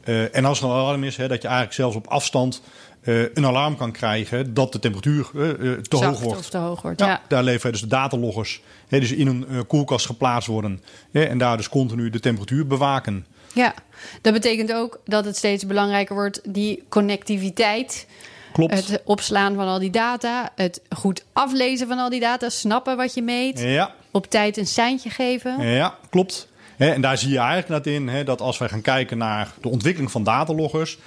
Eh, 0.03 0.35
en 0.35 0.45
als 0.45 0.59
er 0.59 0.65
een 0.65 0.71
alarm 0.71 1.03
is, 1.03 1.17
hè, 1.17 1.27
dat 1.27 1.41
je 1.41 1.47
eigenlijk 1.47 1.77
zelfs 1.77 1.95
op 1.95 2.07
afstand 2.07 2.61
eh, 3.01 3.21
een 3.21 3.45
alarm 3.45 3.77
kan 3.77 3.91
krijgen 3.91 4.53
dat 4.53 4.71
de 4.71 4.79
temperatuur 4.79 5.29
eh, 5.35 5.41
te 5.41 5.97
Zacht 5.97 6.03
hoog 6.03 6.19
wordt. 6.19 6.39
of 6.39 6.49
te 6.49 6.57
hoog 6.57 6.81
wordt, 6.81 6.99
Ja, 6.99 7.07
ja. 7.07 7.21
Daar 7.27 7.43
leveren 7.43 7.71
dus 7.71 7.81
de 7.81 7.87
dataloggers 7.87 8.61
hè, 8.87 8.99
dus 8.99 9.11
in 9.11 9.27
een 9.27 9.67
koelkast 9.67 10.05
geplaatst 10.05 10.47
worden. 10.47 10.81
Hè, 11.11 11.23
en 11.23 11.37
daar 11.37 11.57
dus 11.57 11.69
continu 11.69 12.09
de 12.09 12.19
temperatuur 12.19 12.67
bewaken. 12.67 13.25
Ja, 13.53 13.73
dat 14.21 14.33
betekent 14.33 14.73
ook 14.73 14.99
dat 15.05 15.25
het 15.25 15.37
steeds 15.37 15.65
belangrijker 15.65 16.15
wordt, 16.15 16.53
die 16.53 16.83
connectiviteit. 16.89 18.07
Klopt. 18.53 18.73
Het 18.73 19.01
opslaan 19.05 19.55
van 19.55 19.67
al 19.67 19.79
die 19.79 19.89
data, 19.89 20.51
het 20.55 20.81
goed 20.95 21.25
aflezen 21.33 21.87
van 21.87 21.97
al 21.99 22.09
die 22.09 22.19
data, 22.19 22.49
snappen 22.49 22.97
wat 22.97 23.13
je 23.13 23.21
meet, 23.21 23.59
Ja, 23.59 23.95
op 24.19 24.29
tijd 24.29 24.57
een 24.57 24.67
seintje 24.67 25.09
geven. 25.09 25.67
ja 25.67 25.97
klopt. 26.09 26.47
En 26.77 27.01
daar 27.01 27.17
zie 27.17 27.29
je 27.29 27.37
eigenlijk 27.37 27.85
net 27.85 27.93
in 27.95 28.25
dat 28.25 28.41
als 28.41 28.57
wij 28.57 28.69
gaan 28.69 28.81
kijken 28.81 29.17
naar 29.17 29.53
de 29.61 29.69
ontwikkeling 29.69 30.11
van 30.11 30.23
dataloggers. 30.23 30.97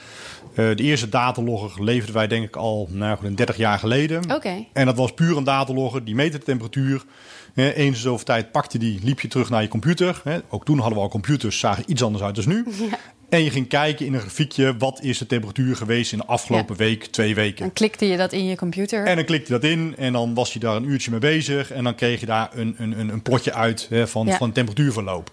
eh, 0.55 0.77
de 0.77 0.83
eerste 0.83 1.09
datalogger 1.09 1.85
leverden 1.85 2.15
wij 2.15 2.27
denk 2.27 2.45
ik 2.45 2.57
al 2.57 2.89
nou, 2.91 3.17
goed, 3.17 3.27
een 3.27 3.35
30 3.35 3.57
jaar 3.57 3.79
geleden. 3.79 4.35
Oké. 4.35 4.65
En 4.73 4.87
dat 4.87 4.97
was 4.97 5.13
puur 5.13 5.37
een 5.37 5.45
datalogger, 5.45 6.05
die 6.05 6.15
meet 6.15 6.33
de 6.33 6.39
temperatuur. 6.39 7.05
Eens 7.55 8.01
zoveel 8.01 8.25
tijd 8.25 8.53
pakte 8.53 8.79
die, 8.79 9.01
liep 9.03 9.21
je 9.21 9.29
terug 9.29 9.51
naar 9.51 9.63
je 9.63 9.69
computer. 9.69 10.23
Ook 10.49 10.65
toen 10.65 10.79
hadden 10.79 10.97
we 10.97 11.05
al 11.05 11.11
computers, 11.11 11.59
zagen 11.59 11.85
iets 11.87 12.03
anders 12.03 12.25
uit 12.25 12.35
dan 12.35 12.49
nu. 12.49 12.67
En 13.33 13.45
je 13.45 13.51
ging 13.51 13.69
kijken 13.69 14.07
in 14.07 14.15
een 14.15 14.21
grafiekje, 14.21 14.77
wat 14.77 15.03
is 15.03 15.19
de 15.19 15.27
temperatuur 15.27 15.77
geweest 15.77 16.13
in 16.13 16.19
de 16.19 16.27
afgelopen 16.27 16.77
week, 16.77 17.05
twee 17.05 17.35
weken. 17.35 17.61
Dan 17.61 17.73
klikte 17.73 18.07
je 18.07 18.17
dat 18.17 18.33
in 18.33 18.45
je 18.45 18.57
computer. 18.57 19.07
En 19.07 19.17
dan 19.17 19.25
klikte 19.25 19.53
je 19.53 19.61
dat 19.61 19.71
in 19.71 19.95
en 19.97 20.13
dan 20.13 20.35
was 20.35 20.53
je 20.53 20.59
daar 20.59 20.77
een 20.77 20.89
uurtje 20.89 21.11
mee 21.11 21.21
bezig. 21.21 21.71
En 21.71 21.85
dan 21.85 21.95
kreeg 21.95 22.21
je 22.21 22.27
daar 22.27 22.51
een, 22.55 22.75
een, 22.79 23.01
een, 23.01 23.09
een 23.09 23.23
plotje 23.23 23.53
uit 23.55 23.87
hè, 23.91 24.09
van, 24.09 24.27
Ja. 24.27 24.37
van 24.37 24.53
temperatuurverloop. 24.53 25.31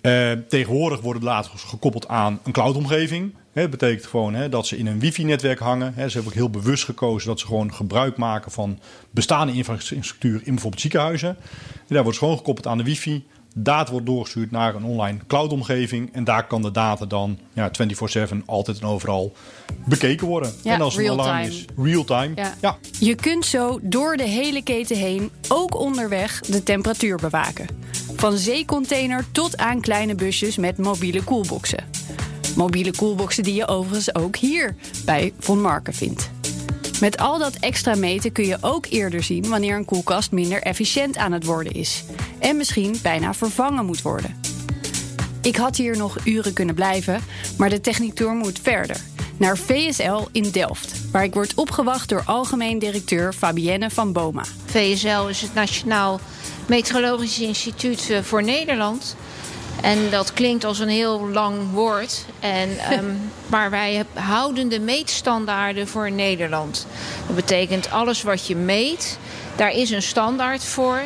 Eh, 0.00 0.32
tegenwoordig 0.48 1.00
worden 1.00 1.22
de 1.22 1.28
later 1.28 1.50
gekoppeld 1.56 2.08
aan 2.08 2.40
een 2.44 2.52
cloudomgeving. 2.52 3.34
Dat 3.52 3.70
betekent 3.70 4.06
gewoon 4.06 4.34
hè, 4.34 4.48
dat 4.48 4.66
ze 4.66 4.76
in 4.76 4.86
een 4.86 4.98
wifi-netwerk 4.98 5.58
hangen. 5.58 5.92
Hè, 5.94 6.08
ze 6.08 6.14
hebben 6.14 6.32
ook 6.32 6.38
heel 6.38 6.50
bewust 6.50 6.84
gekozen 6.84 7.28
dat 7.28 7.40
ze 7.40 7.46
gewoon 7.46 7.74
gebruik 7.74 8.16
maken 8.16 8.50
van 8.50 8.78
bestaande 9.10 9.52
infrastructuur 9.52 10.34
in 10.44 10.52
bijvoorbeeld 10.52 10.80
ziekenhuizen. 10.82 11.28
En 11.88 11.94
daar 11.94 12.02
wordt 12.02 12.18
gewoon 12.18 12.36
gekoppeld 12.36 12.66
aan 12.66 12.78
de 12.78 12.84
wifi. 12.84 13.24
Data 13.58 13.90
wordt 13.90 14.06
doorgestuurd 14.06 14.50
naar 14.50 14.74
een 14.74 14.84
online 14.84 15.18
cloudomgeving. 15.26 16.12
En 16.12 16.24
daar 16.24 16.46
kan 16.46 16.62
de 16.62 16.70
data 16.70 17.06
dan 17.06 17.38
ja, 17.52 17.70
24-7 18.30 18.36
altijd 18.46 18.80
en 18.80 18.86
overal 18.86 19.32
bekeken 19.84 20.26
worden. 20.26 20.52
Ja, 20.62 20.74
en 20.74 20.80
als 20.80 20.96
een 20.96 21.10
alarm 21.10 21.28
real-time. 21.28 21.54
is, 21.54 21.64
real-time. 21.76 22.32
Ja. 22.34 22.54
ja. 22.60 22.76
Je 22.98 23.14
kunt 23.14 23.46
zo 23.46 23.78
door 23.82 24.16
de 24.16 24.28
hele 24.28 24.62
keten 24.62 24.96
heen, 24.96 25.30
ook 25.48 25.76
onderweg, 25.76 26.40
de 26.40 26.62
temperatuur 26.62 27.16
bewaken. 27.16 27.66
Van 28.16 28.36
zeecontainer 28.36 29.24
tot 29.32 29.56
aan 29.56 29.80
kleine 29.80 30.14
busjes 30.14 30.56
met 30.56 30.78
mobiele 30.78 31.24
koelboxen. 31.24 31.84
Mobiele 32.56 32.96
koelboxen 32.96 33.42
die 33.42 33.54
je 33.54 33.68
overigens 33.68 34.14
ook 34.14 34.36
hier 34.36 34.76
bij 35.04 35.32
Von 35.38 35.60
Marken 35.60 35.94
vindt. 35.94 36.30
Met 37.00 37.18
al 37.18 37.38
dat 37.38 37.56
extra 37.56 37.94
meten 37.94 38.32
kun 38.32 38.46
je 38.46 38.58
ook 38.60 38.86
eerder 38.86 39.22
zien 39.22 39.48
wanneer 39.48 39.76
een 39.76 39.84
koelkast 39.84 40.32
minder 40.32 40.62
efficiënt 40.62 41.16
aan 41.16 41.32
het 41.32 41.44
worden 41.44 41.72
is. 41.72 42.04
En 42.38 42.56
misschien 42.56 42.96
bijna 43.02 43.34
vervangen 43.34 43.84
moet 43.84 44.02
worden. 44.02 44.40
Ik 45.42 45.56
had 45.56 45.76
hier 45.76 45.96
nog 45.96 46.16
uren 46.24 46.52
kunnen 46.52 46.74
blijven, 46.74 47.20
maar 47.58 47.70
de 47.70 47.80
techniektour 47.80 48.32
moet 48.32 48.58
verder. 48.62 48.96
Naar 49.36 49.58
VSL 49.58 50.22
in 50.32 50.50
Delft, 50.50 51.10
waar 51.10 51.24
ik 51.24 51.34
word 51.34 51.54
opgewacht 51.54 52.08
door 52.08 52.22
algemeen 52.24 52.78
directeur 52.78 53.32
Fabienne 53.32 53.90
van 53.90 54.12
Boma. 54.12 54.44
VSL 54.64 55.26
is 55.28 55.40
het 55.40 55.54
Nationaal 55.54 56.20
Meteorologisch 56.66 57.40
Instituut 57.40 58.10
eh, 58.10 58.22
voor 58.22 58.42
Nederland. 58.42 59.16
En 59.82 60.10
dat 60.10 60.32
klinkt 60.32 60.64
als 60.64 60.78
een 60.78 60.88
heel 60.88 61.28
lang 61.28 61.56
woord. 61.72 62.24
En, 62.40 62.78
ehm, 62.90 63.04
maar 63.46 63.70
wij 63.70 64.04
houden 64.14 64.68
de 64.68 64.80
meetstandaarden 64.80 65.88
voor 65.88 66.10
Nederland. 66.10 66.86
Dat 67.26 67.36
betekent 67.36 67.90
alles 67.90 68.22
wat 68.22 68.46
je 68.46 68.56
meet, 68.56 69.18
daar 69.56 69.70
is 69.70 69.90
een 69.90 70.02
standaard 70.02 70.64
voor. 70.64 71.00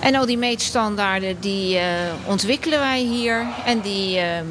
En 0.00 0.14
al 0.14 0.26
die 0.26 0.38
meetstandaarden 0.38 1.36
die 1.40 1.78
eh, 1.78 1.86
ontwikkelen 2.26 2.78
wij 2.78 3.00
hier 3.00 3.46
en 3.64 3.80
die 3.80 4.18
eh, 4.18 4.38
eh, 4.38 4.44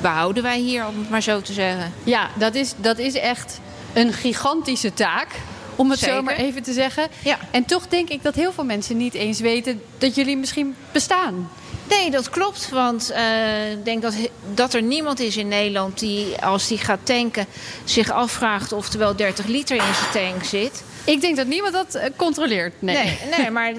behouden 0.00 0.42
wij 0.42 0.58
hier, 0.58 0.86
om 0.86 0.98
het 0.98 1.10
maar 1.10 1.22
zo 1.22 1.40
te 1.40 1.52
zeggen. 1.52 1.92
Ja, 2.04 2.30
dat 2.34 2.54
is, 2.54 2.74
dat 2.76 2.98
is 2.98 3.14
echt 3.14 3.60
een 3.92 4.12
gigantische 4.12 4.94
taak. 4.94 5.28
Om 5.76 5.90
het 5.90 5.98
zo 5.98 6.04
Zeker. 6.04 6.22
maar 6.22 6.36
even 6.36 6.62
te 6.62 6.72
zeggen. 6.72 7.08
Ja. 7.22 7.38
En 7.50 7.64
toch 7.64 7.88
denk 7.88 8.08
ik 8.08 8.22
dat 8.22 8.34
heel 8.34 8.52
veel 8.52 8.64
mensen 8.64 8.96
niet 8.96 9.14
eens 9.14 9.40
weten 9.40 9.82
dat 9.98 10.14
jullie 10.14 10.36
misschien 10.36 10.74
bestaan. 10.92 11.50
Nee, 11.88 12.10
dat 12.10 12.30
klopt. 12.30 12.68
Want 12.68 13.10
eh, 13.10 13.70
ik 13.72 13.84
denk 13.84 14.02
dat, 14.02 14.14
dat 14.54 14.74
er 14.74 14.82
niemand 14.82 15.20
is 15.20 15.36
in 15.36 15.48
Nederland 15.48 15.98
die, 15.98 16.42
als 16.42 16.66
die 16.68 16.78
gaat 16.78 16.98
tanken, 17.02 17.46
zich 17.84 18.10
afvraagt 18.10 18.72
of 18.72 18.92
er 18.92 18.98
wel 18.98 19.16
30 19.16 19.46
liter 19.46 19.76
in 19.76 19.94
zijn 19.94 20.30
tank 20.32 20.44
zit. 20.44 20.82
Ik 21.08 21.20
denk 21.20 21.36
dat 21.36 21.46
niemand 21.46 21.72
dat 21.72 21.94
eh, 21.94 22.10
controleert. 22.16 22.72
Nee. 22.78 23.18
Nee, 23.38 23.50
maar 23.50 23.72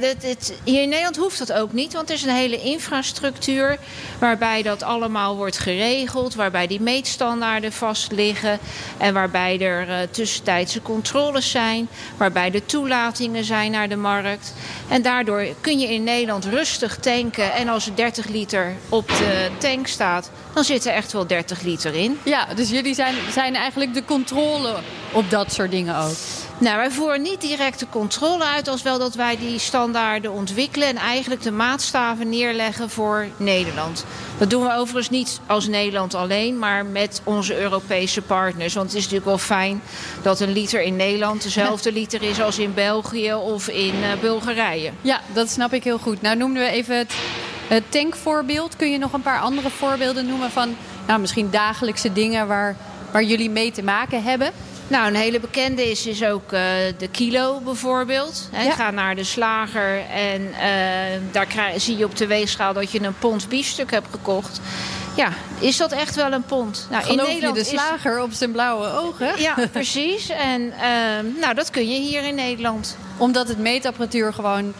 hier 0.63 0.81
in 0.81 0.89
Nederland 0.89 1.17
hoeft 1.17 1.37
dat 1.37 1.53
ook 1.53 1.73
niet. 1.73 1.93
Want 1.93 2.09
er 2.09 2.15
is 2.15 2.23
een 2.23 2.29
hele 2.29 2.61
infrastructuur 2.61 3.77
waarbij 4.19 4.61
dat 4.61 4.83
allemaal 4.83 5.35
wordt 5.35 5.57
geregeld. 5.57 6.35
Waarbij 6.35 6.67
die 6.67 6.81
meetstandaarden 6.81 7.71
vast 7.71 8.11
liggen. 8.11 8.59
En 8.97 9.13
waarbij 9.13 9.59
er 9.59 9.89
eh, 9.89 9.97
tussentijdse 10.11 10.81
controles 10.81 11.51
zijn. 11.51 11.87
Waarbij 12.17 12.51
er 12.53 12.65
toelatingen 12.65 13.43
zijn 13.43 13.71
naar 13.71 13.89
de 13.89 13.95
markt. 13.95 14.53
En 14.87 15.01
daardoor 15.01 15.45
kun 15.61 15.79
je 15.79 15.93
in 15.93 16.03
Nederland 16.03 16.45
rustig 16.45 16.97
tanken. 16.97 17.53
En 17.53 17.67
als 17.67 17.85
er 17.85 17.95
30 17.95 18.27
liter 18.27 18.75
op 18.89 19.07
de 19.07 19.49
tank 19.57 19.87
staat, 19.87 20.31
dan 20.59 20.67
zit 20.67 20.85
er 20.85 20.93
echt 20.93 21.11
wel 21.11 21.27
30 21.27 21.61
liter 21.61 21.95
in. 21.95 22.19
Ja, 22.23 22.47
dus 22.55 22.69
jullie 22.69 22.93
zijn, 22.93 23.15
zijn 23.31 23.55
eigenlijk 23.55 23.93
de 23.93 24.05
controle 24.05 24.75
op 25.11 25.29
dat 25.29 25.53
soort 25.53 25.71
dingen 25.71 25.97
ook. 25.97 26.13
Nou, 26.57 26.77
wij 26.77 26.91
voeren 26.91 27.21
niet 27.21 27.41
direct 27.41 27.79
de 27.79 27.89
controle 27.89 28.43
uit, 28.43 28.67
als 28.67 28.81
wel 28.81 28.99
dat 28.99 29.15
wij 29.15 29.37
die 29.37 29.59
standaarden 29.59 30.31
ontwikkelen 30.31 30.87
en 30.87 30.95
eigenlijk 30.95 31.41
de 31.41 31.51
maatstaven 31.51 32.29
neerleggen 32.29 32.89
voor 32.89 33.27
Nederland. 33.37 34.05
Dat 34.37 34.49
doen 34.49 34.63
we 34.63 34.73
overigens 34.73 35.09
niet 35.09 35.39
als 35.45 35.67
Nederland 35.67 36.13
alleen, 36.13 36.59
maar 36.59 36.85
met 36.85 37.21
onze 37.23 37.59
Europese 37.59 38.21
partners. 38.21 38.73
Want 38.73 38.87
het 38.87 38.95
is 38.95 39.03
natuurlijk 39.03 39.29
wel 39.29 39.37
fijn 39.37 39.81
dat 40.21 40.39
een 40.39 40.53
liter 40.53 40.81
in 40.81 40.95
Nederland 40.95 41.43
dezelfde 41.43 41.91
liter 41.91 42.23
is 42.23 42.41
als 42.41 42.59
in 42.59 42.73
België 42.73 43.33
of 43.33 43.67
in 43.67 43.93
eh, 44.03 44.19
Bulgarije. 44.21 44.91
Ja, 45.01 45.21
dat 45.33 45.49
snap 45.49 45.73
ik 45.73 45.83
heel 45.83 45.99
goed. 45.99 46.21
Nou 46.21 46.37
noemden 46.37 46.63
we 46.63 46.69
even 46.69 46.97
het, 46.97 47.13
het 47.69 47.83
tankvoorbeeld. 47.91 48.75
Kun 48.75 48.91
je 48.91 48.97
nog 48.97 49.13
een 49.13 49.21
paar 49.21 49.39
andere 49.39 49.69
voorbeelden 49.69 50.25
noemen 50.25 50.51
van 50.51 50.75
nou, 51.07 51.19
misschien 51.19 51.49
dagelijkse 51.51 52.13
dingen 52.13 52.47
waar, 52.47 52.75
waar 53.11 53.23
jullie 53.23 53.49
mee 53.49 53.71
te 53.71 53.83
maken 53.83 54.23
hebben? 54.23 54.51
Nou, 54.87 55.07
een 55.07 55.15
hele 55.15 55.39
bekende 55.39 55.91
is, 55.91 56.05
is 56.07 56.23
ook 56.23 56.51
eh, 56.51 56.61
de 56.97 57.07
kilo 57.11 57.59
bijvoorbeeld. 57.59 58.49
Hè, 58.51 58.63
Ja. 58.63 58.71
Ga 58.73 58.91
naar 58.91 59.15
de 59.15 59.23
slager 59.23 59.99
en 60.13 60.53
eh, 60.53 61.19
daar 61.31 61.45
krijg, 61.45 61.81
zie 61.81 61.97
je 61.97 62.05
op 62.05 62.17
de 62.17 62.27
weegschaal 62.27 62.73
dat 62.73 62.91
je 62.91 63.01
een 63.03 63.17
pond 63.19 63.49
biefstuk 63.49 63.91
hebt 63.91 64.07
gekocht. 64.11 64.59
Ja, 65.15 65.29
is 65.59 65.77
dat 65.77 65.91
echt 65.91 66.15
wel 66.15 66.31
een 66.31 66.43
pond? 66.43 66.87
Nou, 66.89 67.03
Geloof 67.03 67.31
je 67.39 67.51
de 67.53 67.59
is- 67.59 67.67
slager 67.69 68.21
op 68.21 68.31
zijn 68.33 68.51
blauwe 68.51 68.87
ogen? 68.93 69.41
Ja, 69.41 69.55
precies. 69.71 70.29
En 70.29 70.71
ehm, 70.71 71.25
nou, 71.39 71.53
dat 71.53 71.69
kun 71.69 71.87
je 71.89 71.99
hier 71.99 72.23
in 72.23 72.35
Nederland. 72.35 72.97
Omdat 73.17 73.47
het 73.47 73.57
meetapparatuur 73.57 74.33
gewoon 74.33 74.63
eh, 74.63 74.73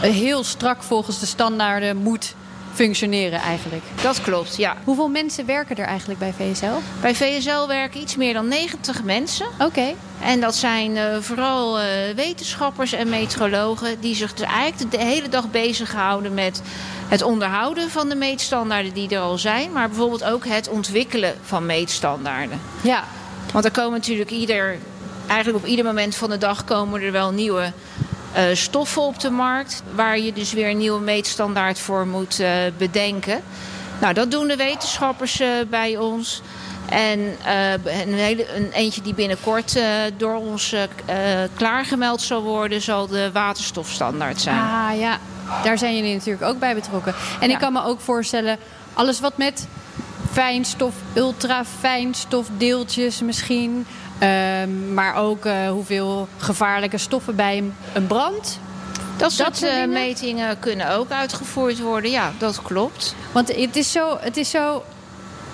heel 0.00 0.44
strak 0.44 0.82
volgens 0.82 1.20
de 1.20 1.26
standaarden 1.26 1.96
moet 1.96 2.34
functioneren 2.74 3.40
eigenlijk. 3.40 3.82
Dat 4.02 4.20
klopt, 4.20 4.56
ja. 4.56 4.76
Hoeveel 4.84 5.08
mensen 5.08 5.46
werken 5.46 5.76
er 5.76 5.86
eigenlijk 5.86 6.18
bij 6.18 6.32
VSL? 6.32 6.64
Bij 7.00 7.14
VSL 7.14 7.66
werken 7.66 8.00
iets 8.00 8.16
meer 8.16 8.32
dan 8.32 8.48
90 8.48 9.02
mensen. 9.02 9.46
Oké. 9.58 9.94
En 10.20 10.40
dat 10.40 10.54
zijn 10.54 10.96
eh, 10.96 11.16
vooral 11.20 11.78
eh, 11.78 11.86
wetenschappers 12.16 12.92
en 12.92 13.08
meteorologen 13.08 14.00
die 14.00 14.14
zich 14.14 14.34
dus 14.34 14.46
eigenlijk 14.46 14.90
de 14.90 15.04
hele 15.04 15.28
dag 15.28 15.50
bezighouden 15.50 16.34
met 16.34 16.62
het 17.08 17.22
onderhouden 17.22 17.90
van 17.90 18.08
de 18.08 18.14
meetstandaarden 18.14 18.94
die 18.94 19.08
er 19.08 19.20
al 19.20 19.38
zijn, 19.38 19.72
maar 19.72 19.88
bijvoorbeeld 19.88 20.24
ook 20.24 20.46
het 20.46 20.68
ontwikkelen 20.68 21.34
van 21.42 21.66
meetstandaarden. 21.66 22.60
Ja, 22.80 23.04
Want 23.52 23.64
er 23.64 23.70
komen 23.70 23.92
natuurlijk 23.92 24.30
ieder, 24.30 24.76
eigenlijk 25.26 25.64
op 25.64 25.70
ieder 25.70 25.84
moment 25.84 26.14
van 26.14 26.30
de 26.30 26.38
dag 26.38 26.64
komen 26.64 27.02
er 27.02 27.12
wel 27.12 27.30
nieuwe 27.30 27.72
stoffen 28.52 29.02
op 29.02 29.20
de 29.20 29.30
markt, 29.30 29.82
waar 29.94 30.18
je 30.18 30.32
dus 30.32 30.52
weer 30.52 30.68
een 30.70 30.78
nieuwe 30.78 31.00
meetstandaard 31.00 31.78
voor 31.78 32.06
moet 32.06 32.40
eh, 32.40 32.50
bedenken. 32.78 33.42
Nou, 34.00 34.14
dat 34.14 34.30
doen 34.30 34.46
de 34.48 34.56
wetenschappers 34.56 35.40
eh, 35.40 35.48
bij 35.70 35.96
ons. 35.96 36.42
En 36.88 37.36
eh, 37.44 37.72
een, 37.72 38.14
hele, 38.14 38.54
een 38.56 38.70
eentje 38.72 39.02
die 39.02 39.14
binnenkort 39.14 39.76
eh, 39.76 39.84
door 40.16 40.34
ons 40.34 40.72
eh, 40.72 40.82
eh, 40.82 40.88
klaargemeld 41.54 42.22
zal 42.22 42.42
worden, 42.42 42.82
zal 42.82 43.06
de 43.06 43.30
waterstofstandaard 43.32 44.40
zijn. 44.40 44.58
Ah 44.58 44.90
ja, 44.98 45.18
daar 45.62 45.78
zijn 45.78 45.96
jullie 45.96 46.14
natuurlijk 46.14 46.44
ook 46.44 46.58
bij 46.58 46.74
betrokken. 46.74 47.14
En 47.40 47.48
Ja. 47.48 47.54
ik 47.54 47.60
kan 47.60 47.72
me 47.72 47.84
ook 47.84 48.00
voorstellen, 48.00 48.58
alles 48.92 49.20
wat 49.20 49.36
met 49.36 49.66
fijnstof, 50.32 50.94
ultrafijnstofdeeltjes 51.14 53.20
misschien... 53.20 53.86
ehm, 54.18 54.94
maar 54.94 55.14
ook 55.14 55.44
eh, 55.44 55.68
hoeveel 55.68 56.28
gevaarlijke 56.38 56.98
stoffen 56.98 57.36
bij 57.36 57.62
een, 57.92 58.06
brand. 58.06 58.58
Dat 59.16 59.32
soort 59.32 59.62
eh, 59.62 59.86
metingen 59.86 60.58
kunnen 60.58 60.90
ook 60.90 61.10
uitgevoerd 61.10 61.80
worden. 61.80 62.10
Ja, 62.10 62.32
dat 62.38 62.62
klopt. 62.62 63.14
Want 63.32 63.56
het 63.56 63.76
is 63.76 63.92
zo, 63.92 64.16
het 64.20 64.36
is 64.36 64.50
zo 64.50 64.82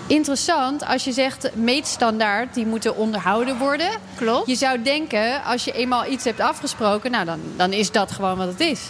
interessant 0.07 0.87
als 0.87 1.05
je 1.05 1.13
zegt 1.13 1.55
meetstandaard, 1.55 2.55
die 2.55 2.67
moeten 2.67 2.97
onderhouden 2.97 3.59
worden. 3.59 3.89
Klopt. 4.15 4.47
Je 4.47 4.55
zou 4.55 4.83
denken, 4.83 5.43
als 5.45 5.65
je 5.65 5.73
eenmaal 5.73 6.07
iets 6.07 6.25
hebt 6.25 6.41
afgesproken, 6.41 7.11
nou 7.11 7.25
dan, 7.25 7.41
dan 7.57 7.73
is 7.73 7.91
dat 7.91 8.13
gewoon 8.13 8.37
wat 8.37 8.47
het 8.47 8.61
is. 8.61 8.81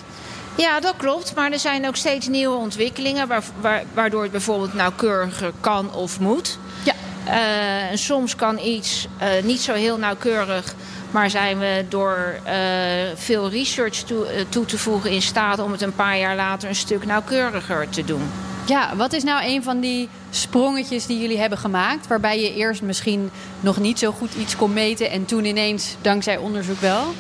Ja, 0.57 0.81
dat 0.81 0.95
klopt. 0.97 1.35
Maar 1.35 1.53
er 1.53 1.59
zijn 1.59 1.87
ook 1.87 1.97
steeds 1.97 2.29
nieuwe 2.29 2.57
ontwikkelingen... 2.57 3.29
Waar, 3.29 3.43
waar- 3.61 3.85
waardoor 3.95 4.23
het 4.23 4.31
bijvoorbeeld 4.31 4.75
nauwkeuriger 4.75 5.53
kan 5.61 5.95
of 5.95 6.21
moet. 6.21 6.59
Ja. 6.85 6.93
Eh, 7.25 7.91
en 7.91 7.99
soms 7.99 8.37
kan 8.37 8.59
iets 8.59 9.09
eh, 9.19 9.29
niet 9.43 9.61
zo 9.61 9.73
heel 9.73 9.99
nauwkeurig... 9.99 10.75
maar 11.11 11.31
zijn 11.31 11.59
we 11.59 11.85
door 11.89 12.39
eh, 12.45 12.55
veel 13.15 13.51
research 13.51 13.97
toe, 13.97 14.27
toe 14.49 14.65
te 14.65 14.79
voegen 14.79 15.11
in 15.11 15.23
staat... 15.23 15.59
om 15.59 15.73
het 15.73 15.83
een 15.83 15.95
paar 15.95 16.19
jaar 16.19 16.37
later 16.37 16.69
een 16.69 16.75
stuk 16.75 17.07
nauwkeuriger 17.07 17.89
te 17.89 18.05
doen. 18.05 18.23
Ja, 18.67 18.97
wat 18.97 19.13
is 19.13 19.23
nou 19.23 19.45
een 19.45 19.63
van 19.63 19.81
die 19.81 20.09
sprongetjes 20.31 21.07
die 21.07 21.21
jullie 21.21 21.39
hebben 21.39 21.59
gemaakt... 21.59 22.07
waarbij 22.07 22.41
je 22.41 22.55
eerst 22.55 22.83
misschien 22.83 23.31
nog 23.61 23.79
niet 23.79 23.99
zo 23.99 24.13
goed 24.13 24.35
iets 24.35 24.57
kon 24.57 24.73
meten... 24.73 25.11
en 25.11 25.25
toen 25.25 25.45
ineens, 25.45 25.97
dankzij 26.01 26.37
onderzoek 26.37 26.81
wel? 26.81 27.15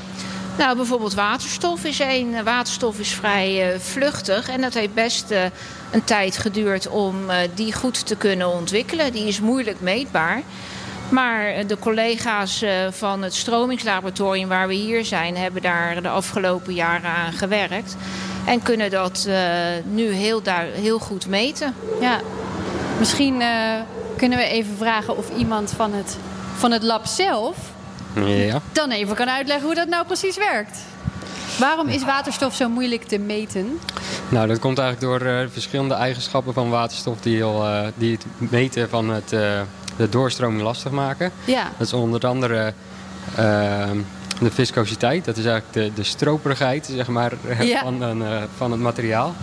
Nou, 0.58 0.76
bijvoorbeeld 0.76 1.14
waterstof 1.14 1.84
is 1.84 2.00
één. 2.00 2.34
Eh, 2.34 2.42
Waterstof 2.42 2.98
is 2.98 3.14
vrij 3.14 3.72
eh, 3.72 3.78
vluchtig 3.78 4.48
en 4.48 4.60
dat 4.60 4.74
heeft 4.74 4.94
best 4.94 5.30
eh, 5.30 5.42
een 5.90 6.04
tijd 6.04 6.38
geduurd 6.38 6.88
om 6.88 7.16
die 7.54 7.72
goed 7.72 8.06
te 8.06 8.16
kunnen 8.16 8.52
ontwikkelen. 8.52 9.12
Die 9.12 9.26
is 9.26 9.40
moeilijk 9.40 9.80
meetbaar. 9.80 10.42
Maar 11.08 11.66
de 11.66 11.78
collega's 11.78 12.64
van 12.90 13.22
het 13.22 13.34
stromingslaboratorium 13.34 14.48
waar 14.48 14.68
we 14.68 14.74
hier 14.74 15.04
zijn, 15.04 15.36
hebben 15.36 15.62
daar 15.62 16.02
de 16.02 16.08
afgelopen 16.08 16.74
jaren 16.74 17.10
aan 17.10 17.32
gewerkt. 17.32 17.96
En 18.46 18.62
kunnen 18.62 18.90
dat 18.90 19.28
nu 19.84 20.12
heel, 20.12 20.42
heel 20.72 20.98
goed 20.98 21.26
meten. 21.26 21.74
Ja, 22.00 22.20
misschien 22.98 23.42
kunnen 24.16 24.38
we 24.38 24.44
even 24.44 24.76
vragen 24.76 25.16
of 25.16 25.30
iemand 25.36 25.72
van 25.76 25.92
het, 25.92 26.16
van 26.56 26.70
het 26.70 26.82
lab 26.82 27.06
zelf... 27.06 27.56
Ja. 28.14 28.60
dan 28.72 28.90
even 28.90 29.14
kan 29.16 29.28
uitleggen 29.30 29.66
hoe 29.66 29.74
dat 29.74 29.88
nou 29.88 30.06
precies 30.06 30.36
werkt. 30.36 30.78
Waarom 31.58 31.88
is 31.88 32.04
waterstof 32.04 32.54
zo 32.54 32.68
moeilijk 32.68 33.02
te 33.04 33.18
meten? 33.18 33.78
Nou, 34.28 34.46
dat 34.48 34.58
komt 34.58 34.78
eigenlijk 34.78 35.20
door 35.20 35.28
eh, 35.30 35.46
verschillende 35.52 35.94
eigenschappen 35.94 36.54
van 36.54 36.70
waterstof 36.70 37.20
die, 37.20 37.36
heel, 37.36 37.64
eh, 37.66 37.86
die 37.94 38.12
het 38.12 38.50
meten 38.50 38.88
van 38.88 39.08
het, 39.10 39.32
eh, 39.32 39.60
de 39.96 40.08
doorstroming 40.08 40.62
lastig 40.62 40.90
maken. 40.92 41.30
Ja, 41.44 41.70
Dat 41.78 41.86
is 41.86 41.92
onder 41.92 42.26
andere 42.26 42.72
eh, 43.34 43.90
de 44.40 44.50
viscositeit, 44.50 45.24
dat 45.24 45.36
is 45.36 45.44
eigenlijk 45.44 45.72
de, 45.72 46.02
de 46.02 46.08
stroperigheid 46.08 46.90
zeg 46.94 47.08
maar, 47.08 47.32
Ja. 47.60 47.80
van, 47.80 48.02
een, 48.02 48.48
van 48.56 48.70
het 48.70 48.80
materiaal. 48.80 49.34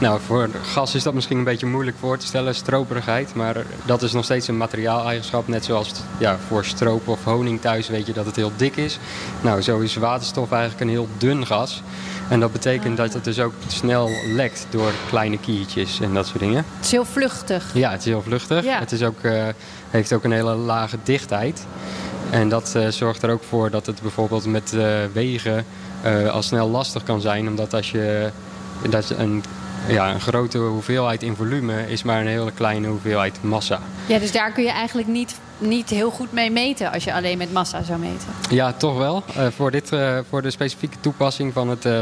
Nou, 0.00 0.20
voor 0.20 0.48
gas 0.62 0.94
is 0.94 1.02
dat 1.02 1.14
misschien 1.14 1.38
een 1.38 1.44
beetje 1.44 1.66
moeilijk 1.66 1.96
voor 2.00 2.18
te 2.18 2.26
stellen, 2.26 2.54
stroperigheid. 2.54 3.34
Maar 3.34 3.56
dat 3.84 4.02
is 4.02 4.12
nog 4.12 4.24
steeds 4.24 4.48
een 4.48 4.56
materiaaleigenschap. 4.56 5.48
Net 5.48 5.64
zoals 5.64 5.92
ja, 6.18 6.38
voor 6.46 6.64
stroop 6.64 7.08
of 7.08 7.24
honing 7.24 7.60
thuis 7.60 7.88
weet 7.88 8.06
je 8.06 8.12
dat 8.12 8.26
het 8.26 8.36
heel 8.36 8.52
dik 8.56 8.76
is. 8.76 8.98
Nou, 9.40 9.62
zo 9.62 9.78
is 9.78 9.96
waterstof 9.96 10.52
eigenlijk 10.52 10.80
een 10.82 10.88
heel 10.88 11.08
dun 11.18 11.46
gas. 11.46 11.82
En 12.28 12.40
dat 12.40 12.52
betekent 12.52 12.96
dat 12.96 13.12
het 13.12 13.24
dus 13.24 13.40
ook 13.40 13.52
snel 13.66 14.10
lekt 14.34 14.66
door 14.70 14.92
kleine 15.08 15.38
kiertjes 15.38 16.00
en 16.00 16.14
dat 16.14 16.26
soort 16.26 16.40
dingen. 16.40 16.64
het 16.76 16.84
is 16.84 16.90
heel 16.90 17.04
vluchtig. 17.04 17.74
Ja, 17.74 17.90
het 17.90 18.00
is 18.00 18.06
heel 18.06 18.22
vluchtig. 18.22 18.64
Ja. 18.64 18.78
Het 18.78 18.92
is 18.92 19.02
ook, 19.02 19.20
eh, 19.20 19.46
heeft 19.90 20.12
ook 20.12 20.24
een 20.24 20.32
hele 20.32 20.54
lage 20.54 20.96
dichtheid. 21.02 21.66
En 22.30 22.48
dat 22.48 22.74
eh, 22.74 22.88
zorgt 22.88 23.22
er 23.22 23.30
ook 23.30 23.42
voor 23.48 23.70
dat 23.70 23.86
het 23.86 24.02
bijvoorbeeld 24.02 24.46
met 24.46 24.72
eh, 24.72 24.86
wegen 25.12 25.64
al 26.32 26.42
snel 26.42 26.70
lastig 26.70 27.02
kan 27.02 27.20
zijn. 27.20 27.48
Omdat 27.48 27.74
als 27.74 27.90
je 27.90 28.30
dat 28.90 29.10
een, 29.10 29.44
ja, 29.86 30.10
een 30.12 30.20
grote 30.20 30.58
hoeveelheid 30.58 31.22
in 31.22 31.36
volume 31.36 31.90
is 31.90 32.02
maar 32.02 32.20
een 32.20 32.26
hele 32.26 32.52
kleine 32.52 32.88
hoeveelheid 32.88 33.42
massa. 33.42 33.80
Ja, 34.06 34.18
dus 34.18 34.32
daar 34.32 34.52
kun 34.52 34.62
je 34.64 34.70
eigenlijk 34.70 35.08
niet, 35.08 35.34
niet 35.58 35.90
heel 35.90 36.10
goed 36.10 36.32
mee 36.32 36.50
meten 36.50 36.92
als 36.92 37.04
je 37.04 37.14
alleen 37.14 37.38
met 37.38 37.52
massa 37.52 37.82
zou 37.82 37.98
meten. 37.98 38.28
Ja, 38.50 38.72
toch 38.72 38.96
wel. 38.98 39.22
Eh, 39.36 39.46
voor, 39.56 39.70
dit, 39.70 39.92
eh, 39.92 40.18
voor 40.28 40.42
de 40.42 40.50
specifieke 40.50 40.96
toepassing 41.00 41.52
van 41.52 41.68
het, 41.68 41.84
eh, 41.84 41.92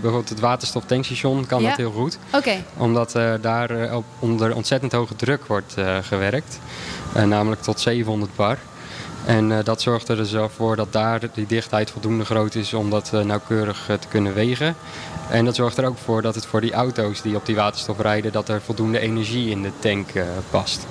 bijvoorbeeld 0.00 0.28
het 0.28 0.40
waterstoftankstation 0.40 1.46
kan 1.46 1.62
Ja. 1.62 1.68
dat 1.68 1.76
heel 1.76 1.90
goed. 1.92 2.18
Oké, 2.32 2.64
Omdat 2.76 3.14
eh, 3.14 3.32
daar 3.40 3.94
op, 3.94 4.04
onder 4.18 4.54
ontzettend 4.54 4.92
hoge 4.92 5.16
druk 5.16 5.46
wordt 5.46 5.74
gewerkt. 6.02 6.58
Namelijk 7.26 7.62
tot 7.62 7.80
700 7.80 8.36
bar. 8.36 8.58
En 9.26 9.62
dat 9.64 9.82
zorgt 9.82 10.08
er 10.08 10.16
dus 10.16 10.34
voor 10.56 10.76
dat 10.76 10.92
daar 10.92 11.20
die 11.34 11.46
dichtheid 11.46 11.90
voldoende 11.90 12.24
groot 12.24 12.54
is 12.54 12.74
om 12.74 12.90
dat 12.90 13.12
nauwkeurig 13.24 13.84
te 13.86 14.08
kunnen 14.08 14.34
wegen. 14.34 14.76
En 15.34 15.44
dat 15.44 15.54
zorgt 15.54 15.76
er 15.78 15.84
ook 15.86 15.98
voor 15.98 16.22
dat 16.22 16.34
het 16.34 16.46
voor 16.46 16.60
die 16.60 16.72
auto's 16.72 17.22
die 17.22 17.36
op 17.36 17.46
die 17.46 17.54
waterstof 17.56 18.00
rijden, 18.00 18.32
dat 18.32 18.48
er 18.48 18.60
voldoende 18.60 18.98
energie 18.98 19.50
in 19.50 19.62
de 19.62 19.70
tank 19.78 20.10
eh, 20.10 20.24
past. 20.50 20.86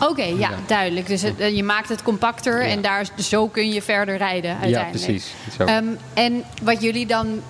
Oké, 0.00 0.22
ja, 0.22 0.34
Ja. 0.36 0.50
duidelijk. 0.66 1.06
Dus 1.06 1.22
het- 1.22 1.38
eh, 1.38 1.56
je 1.56 1.62
maakt 1.64 1.88
het 1.88 2.02
compacter 2.02 2.62
Ja. 2.62 2.68
en 2.68 2.82
daar, 2.82 3.06
zo 3.18 3.48
kun 3.48 3.72
je 3.72 3.82
verder 3.82 4.16
rijden 4.16 4.50
uiteindelijk. 4.50 4.98
Ja, 4.98 5.04
precies. 5.04 5.34
Zo. 5.56 5.64
Ehm, 5.64 5.84
en 6.14 6.44
wat 6.62 6.82
jullie 6.82 7.06
dan 7.06 7.40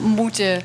moeten 0.00 0.62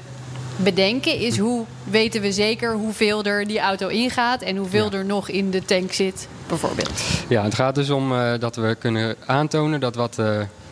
bedenken 0.55 1.17
is 1.19 1.37
hoe 1.37 1.65
weten 1.83 2.21
we 2.21 2.31
zeker 2.31 2.73
hoeveel 2.73 3.23
er 3.23 3.47
die 3.47 3.59
auto 3.59 3.87
ingaat 3.87 4.41
en 4.41 4.55
hoeveel 4.57 4.91
Ja. 4.91 4.97
er 4.97 5.05
nog 5.05 5.29
in 5.29 5.51
de 5.51 5.65
tank 5.65 5.93
zit, 5.93 6.27
bijvoorbeeld. 6.47 7.01
Ja, 7.27 7.43
het 7.43 7.55
gaat 7.55 7.75
dus 7.75 7.89
om 7.89 8.13
eh, 8.13 8.31
dat 8.39 8.55
we 8.55 8.75
kunnen 8.79 9.15
aantonen 9.25 9.79
dat 9.79 9.95
wat 9.95 10.17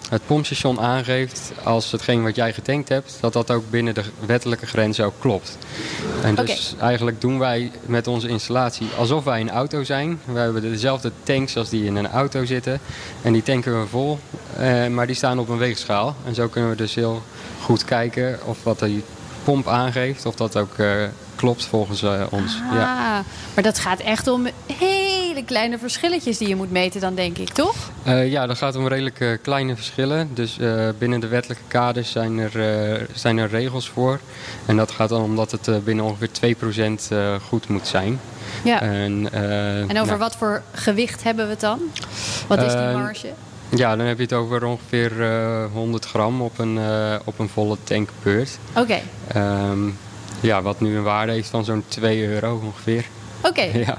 het 0.09 0.21
pompstation 0.25 0.79
aangeeft 0.79 1.51
als 1.63 1.91
hetgeen 1.91 2.23
wat 2.23 2.35
jij 2.35 2.53
getankt 2.53 2.89
hebt, 2.89 3.17
dat 3.19 3.33
dat 3.33 3.51
ook 3.51 3.69
binnen 3.69 3.93
de 3.93 4.03
wettelijke 4.25 4.65
grenzen 4.65 5.05
ook 5.05 5.13
klopt. 5.19 5.57
En 6.23 6.35
dus 6.35 6.73
eigenlijk 6.79 7.21
doen 7.21 7.39
wij 7.39 7.71
met 7.85 8.07
onze 8.07 8.27
installatie 8.27 8.87
alsof 8.97 9.23
wij 9.23 9.41
een 9.41 9.49
auto 9.49 9.83
zijn. 9.83 10.19
We 10.25 10.39
hebben 10.39 10.61
dezelfde 10.61 11.11
tanks 11.23 11.57
als 11.57 11.69
die 11.69 11.85
in 11.85 11.95
een 11.95 12.09
auto 12.09 12.45
zitten. 12.45 12.79
En 13.21 13.33
die 13.33 13.43
tanken 13.43 13.81
we 13.81 13.87
vol, 13.87 14.19
eh, 14.57 14.87
maar 14.87 15.07
die 15.07 15.15
staan 15.15 15.39
op 15.39 15.49
een 15.49 15.57
weegschaal. 15.57 16.15
En 16.25 16.35
zo 16.35 16.47
kunnen 16.47 16.69
we 16.69 16.75
dus 16.75 16.95
heel 16.95 17.21
goed 17.61 17.85
kijken 17.85 18.39
of 18.45 18.63
wat 18.63 18.79
die 18.79 19.03
pomp 19.43 19.67
aangeeft, 19.67 20.25
of 20.25 20.35
dat 20.35 20.57
ook 20.57 20.77
eh, 20.77 21.03
klopt 21.35 21.65
volgens 21.65 22.03
eh, 22.03 22.25
ons. 22.29 22.57
Ja. 22.71 23.17
Ah, 23.17 23.25
maar 23.53 23.63
dat 23.63 23.79
gaat 23.79 23.99
echt 23.99 24.27
om 24.27 24.47
kleine 25.45 25.77
verschilletjes 25.77 26.37
die 26.37 26.47
je 26.47 26.55
moet 26.55 26.71
meten 26.71 27.01
dan, 27.01 27.15
denk 27.15 27.37
ik, 27.37 27.49
toch? 27.49 27.75
Eh, 28.03 28.31
ja, 28.31 28.47
dat 28.47 28.57
gaat 28.57 28.75
om 28.75 28.87
redelijk 28.87 29.19
eh, 29.19 29.29
kleine 29.41 29.75
verschillen. 29.75 30.29
Dus 30.33 30.59
eh, 30.59 30.89
binnen 30.97 31.19
de 31.19 31.27
wettelijke 31.27 31.63
kaders 31.67 32.11
zijn 32.11 32.37
er, 32.39 33.07
zijn 33.13 33.37
er 33.37 33.49
regels 33.49 33.89
voor. 33.89 34.19
En 34.65 34.77
dat 34.77 34.91
gaat 34.91 35.09
dan 35.09 35.21
om 35.21 35.35
dat 35.35 35.51
het 35.51 35.83
binnen 35.83 36.05
ongeveer 36.05 36.29
2% 36.29 37.07
eh 37.09 37.35
goed 37.47 37.67
moet 37.69 37.87
zijn. 37.87 38.19
Ja. 38.63 38.81
En, 38.81 39.29
En 39.31 39.83
over 39.83 39.93
nou, 40.05 40.17
wat 40.17 40.35
voor 40.35 40.61
gewicht 40.71 41.23
hebben 41.23 41.45
we 41.45 41.51
het 41.51 41.59
dan? 41.59 41.79
Wat 42.47 42.61
is 42.61 42.71
die 42.71 42.81
marge? 42.81 43.27
Ja, 43.75 43.95
dan 43.95 44.05
heb 44.05 44.17
je 44.17 44.23
het 44.23 44.33
over 44.33 44.65
ongeveer 44.65 45.23
eh, 45.31 45.65
100 45.73 46.05
gram 46.05 46.41
op 46.41 46.59
een, 46.59 46.79
op 47.23 47.39
een 47.39 47.49
volle 47.49 47.77
tankbeurt. 47.83 48.57
Oké, 48.75 48.99
Ehm, 49.27 49.87
ja, 50.41 50.61
wat 50.61 50.79
nu 50.79 50.97
een 50.97 51.03
waarde 51.03 51.31
heeft 51.31 51.49
van 51.49 51.65
zo'n 51.65 51.83
2 51.87 52.27
euro 52.27 52.61
ongeveer. 52.63 53.05
oké. 53.41 53.61
Ja, 53.85 53.97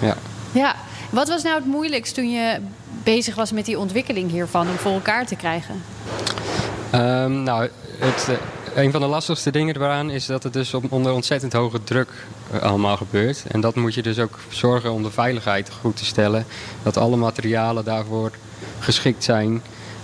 ja. 0.00 0.16
Ja. 0.54 0.76
Wat 1.10 1.28
was 1.28 1.42
nou 1.42 1.56
het 1.56 1.66
moeilijkst 1.66 2.14
toen 2.14 2.30
je 2.30 2.58
bezig 3.02 3.34
was 3.34 3.52
met 3.52 3.64
die 3.64 3.78
ontwikkeling 3.78 4.30
hiervan 4.30 4.68
om 4.68 4.76
voor 4.76 4.92
elkaar 4.92 5.26
te 5.26 5.36
krijgen? 5.36 5.82
Ehm, 6.90 7.42
nou, 7.42 7.68
het, 7.98 8.28
eh, 8.28 8.82
een 8.82 8.90
van 8.90 9.00
de 9.00 9.06
lastigste 9.06 9.50
dingen 9.50 9.76
eraan 9.76 10.10
is 10.10 10.26
dat 10.26 10.42
het 10.42 10.52
dus 10.52 10.74
onder 10.74 11.12
ontzettend 11.12 11.52
hoge 11.52 11.84
druk 11.84 12.08
eh, 12.50 12.60
allemaal 12.62 12.96
gebeurt. 12.96 13.44
En 13.48 13.60
dat 13.60 13.74
moet 13.74 13.94
je 13.94 14.02
dus 14.02 14.18
ook 14.18 14.38
zorgen 14.48 14.92
om 14.92 15.02
de 15.02 15.10
veiligheid 15.10 15.70
goed 15.80 15.96
te 15.96 16.04
stellen. 16.04 16.46
Dat 16.82 16.96
alle 16.96 17.16
materialen 17.16 17.84
daarvoor 17.84 18.30
geschikt 18.78 19.24
zijn. 19.24 19.62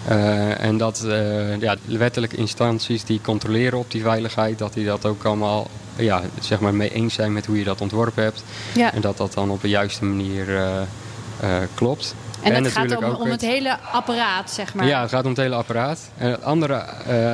Eh, 0.09 0.61
en 0.61 0.77
dat 0.77 1.05
eh, 1.05 1.61
ja, 1.61 1.77
de 1.87 1.99
wettelijke 1.99 2.37
instanties 2.37 3.05
die 3.05 3.21
controleren 3.21 3.79
op 3.79 3.91
die 3.91 4.03
veiligheid, 4.03 4.59
dat 4.59 4.73
die 4.73 4.85
dat 4.85 5.07
ook 5.07 5.25
allemaal 5.25 5.71
ja, 5.97 6.23
zeg 6.41 6.61
maar 6.61 6.75
mee 6.75 6.93
eens 6.93 7.15
zijn 7.15 7.33
met 7.33 7.47
hoe 7.47 7.59
je 7.59 7.65
dat 7.65 7.81
ontworpen 7.81 8.23
hebt. 8.23 8.45
Ja. 8.75 8.93
En 8.93 9.01
dat 9.01 9.17
dat 9.17 9.33
dan 9.33 9.51
op 9.51 9.61
de 9.61 9.69
juiste 9.69 10.05
manier 10.05 10.57
eh, 10.57 11.59
klopt. 11.75 12.15
En, 12.43 12.65
het 12.65 12.73
gaat 12.73 12.97
om, 12.97 13.05
ook 13.05 13.21
om 13.21 13.31
het 13.31 13.41
hele 13.41 13.79
apparaat, 13.93 14.51
zeg 14.51 14.75
maar. 14.75 14.87
ja, 14.87 15.01
het 15.01 15.11
gaat 15.11 15.23
om 15.23 15.29
het 15.29 15.39
hele 15.39 15.55
apparaat. 15.55 16.11
En 16.17 16.33
een 16.33 16.45
andere 16.45 16.75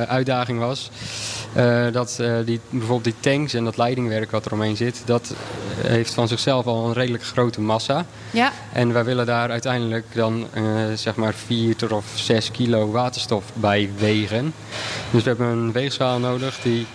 uitdaging 0.07 0.59
was 0.59 0.89
Uh, 1.57 1.91
dat 1.91 2.17
uh, 2.21 2.37
die, 2.45 2.59
bijvoorbeeld 2.69 3.03
die 3.03 3.31
tanks 3.33 3.53
en 3.53 3.63
dat 3.63 3.77
leidingwerk 3.77 4.31
wat 4.31 4.45
er 4.45 4.51
omheen 4.51 4.77
zit, 4.77 5.01
dat 5.05 5.33
heeft 5.81 6.13
van 6.13 6.27
zichzelf 6.27 6.65
al 6.65 6.85
een 6.85 6.93
redelijk 6.93 7.23
grote 7.23 7.61
massa. 7.61 8.05
Ja. 8.31 8.51
En 8.73 8.93
wij 8.93 9.03
willen 9.03 9.25
daar 9.25 9.49
uiteindelijk 9.49 10.05
dan 10.13 10.47
uh, 10.53 10.63
zeg 10.95 11.15
maar 11.15 11.33
4 11.33 11.95
of 11.95 12.05
6 12.15 12.51
kilo 12.51 12.91
waterstof 12.91 13.43
bij 13.53 13.89
wegen. 13.97 14.53
Dus 15.11 15.23
we 15.23 15.29
hebben 15.29 15.47
een 15.47 15.71
weegschaal 15.71 16.19
nodig 16.19 16.59
die 16.61 16.87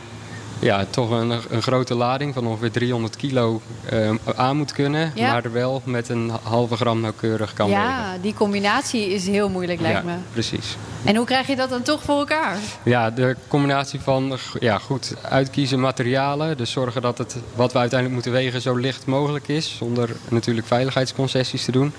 ja, 0.62 0.84
toch 0.90 1.10
een, 1.10 1.32
een 1.50 1.62
grote 1.62 1.94
lading 1.94 2.34
van 2.34 2.46
ongeveer 2.46 2.70
300 2.70 3.16
kilo 3.16 3.60
uh, 3.92 4.10
aan 4.36 4.56
moet 4.56 4.72
kunnen. 4.72 5.12
Ja. 5.14 5.32
Maar 5.32 5.44
er 5.44 5.52
wel 5.52 5.82
met 5.84 6.08
een 6.08 6.32
halve 6.42 6.76
gram 6.76 7.00
nauwkeurig 7.00 7.52
kan 7.52 7.68
ja, 7.68 8.04
wegen. 8.04 8.22
die 8.22 8.34
combinatie 8.34 9.08
is 9.08 9.26
heel 9.26 9.48
moeilijk, 9.48 9.80
lijkt 9.80 9.98
ja, 9.98 10.04
me. 10.04 10.16
precies. 10.32 10.76
En 11.04 11.16
hoe 11.16 11.26
krijg 11.26 11.46
je 11.46 11.56
dat 11.56 11.70
dan 11.70 11.82
toch 11.82 12.02
voor 12.02 12.18
elkaar? 12.18 12.56
Ja, 12.82 13.10
de 13.10 13.36
combinatie 13.48 14.00
van 14.00 14.38
ja, 14.60 14.78
goed 14.78 15.14
uitkiezen 15.22 15.80
materialen. 15.80 16.56
Dus 16.56 16.70
zorgen 16.70 17.02
dat 17.02 17.18
het 17.18 17.36
wat 17.54 17.72
we 17.72 17.78
uiteindelijk 17.78 18.22
moeten 18.22 18.42
wegen 18.42 18.60
zo 18.60 18.74
licht 18.74 19.06
mogelijk 19.06 19.48
is. 19.48 19.76
Zonder 19.76 20.10
natuurlijk 20.28 20.66
veiligheidsconcessies 20.66 21.64
te 21.64 21.72
doen. 21.72 21.92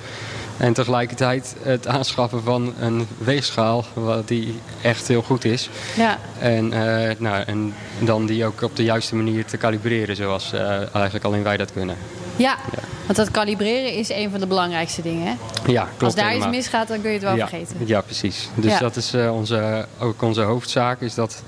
En 0.57 0.73
tegelijkertijd 0.73 1.55
het 1.61 1.87
aanschaffen 1.87 2.43
van 2.43 2.73
een 2.79 3.07
weegschaal 3.17 3.85
wat 3.93 4.27
die 4.27 4.59
echt 4.81 5.07
heel 5.07 5.21
goed 5.21 5.45
is. 5.45 5.69
Ja. 5.95 6.17
En, 6.39 6.65
uh, 6.65 7.09
nou, 7.17 7.43
en 7.45 7.73
dan 7.99 8.25
die 8.25 8.45
ook 8.45 8.61
op 8.61 8.75
de 8.75 8.83
juiste 8.83 9.15
manier 9.15 9.45
te 9.45 9.57
kalibreren 9.57 10.15
zoals 10.15 10.53
uh, 10.53 10.95
eigenlijk 10.95 11.25
alleen 11.25 11.43
wij 11.43 11.57
dat 11.57 11.73
kunnen. 11.73 11.95
Ja, 12.35 12.57
ja, 12.71 12.81
want 13.05 13.17
dat 13.17 13.31
kalibreren 13.31 13.93
is 13.93 14.09
een 14.09 14.29
van 14.29 14.39
de 14.39 14.47
belangrijkste 14.47 15.01
dingen. 15.01 15.27
Hè? 15.27 15.33
Ja, 15.71 15.83
klopt. 15.83 16.03
Als 16.03 16.15
daar 16.15 16.27
helemaal. 16.27 16.47
iets 16.47 16.57
misgaat, 16.57 16.87
dan 16.87 17.01
kun 17.01 17.09
je 17.09 17.15
het 17.15 17.25
wel 17.25 17.35
ja, 17.35 17.47
vergeten. 17.47 17.75
Ja, 17.85 18.01
precies. 18.01 18.49
Dus 18.55 18.71
Ja. 18.71 18.79
dat 18.79 18.95
is 18.95 19.13
uh, 19.13 19.33
onze, 19.33 19.85
ook 19.99 20.21
onze 20.21 20.41
hoofdzaak, 20.41 21.01
is 21.01 21.13
dat, 21.13 21.43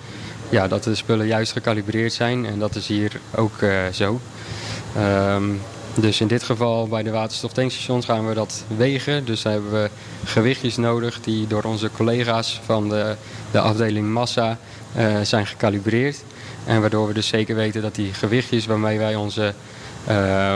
ja, 0.49 0.67
dat 0.67 0.83
de 0.83 0.95
spullen 0.95 1.27
juist 1.27 1.51
gekalibreerd 1.51 2.13
zijn. 2.13 2.45
En 2.45 2.59
dat 2.59 2.75
is 2.75 2.87
hier 2.87 3.19
ook 3.35 3.59
zo. 3.91 4.19
Um, 4.97 5.61
dus 5.95 6.21
in 6.21 6.27
dit 6.27 6.43
geval 6.43 6.87
bij 6.87 7.03
de 7.03 7.11
waterstoftankstations 7.11 8.05
gaan 8.05 8.27
we 8.27 8.33
dat 8.33 8.63
wegen. 8.77 9.25
Dus 9.25 9.41
daar 9.41 9.53
hebben 9.53 9.71
we 9.71 9.89
gewichtjes 10.25 10.75
nodig 10.77 11.21
die 11.21 11.47
door 11.47 11.63
onze 11.63 11.89
collega's 11.91 12.61
van 12.65 12.89
de, 12.89 13.15
de 13.51 13.59
afdeling 13.59 14.07
massa 14.07 14.57
uh, 14.97 15.21
zijn 15.21 15.47
gekalibreerd. 15.47 16.23
En 16.65 16.81
waardoor 16.81 17.07
we 17.07 17.13
dus 17.13 17.27
zeker 17.27 17.55
weten 17.55 17.81
dat 17.81 17.95
die 17.95 18.13
gewichtjes 18.13 18.65
waarmee 18.65 18.97
wij 18.97 19.15
onze 19.15 19.53
uh, 20.09 20.55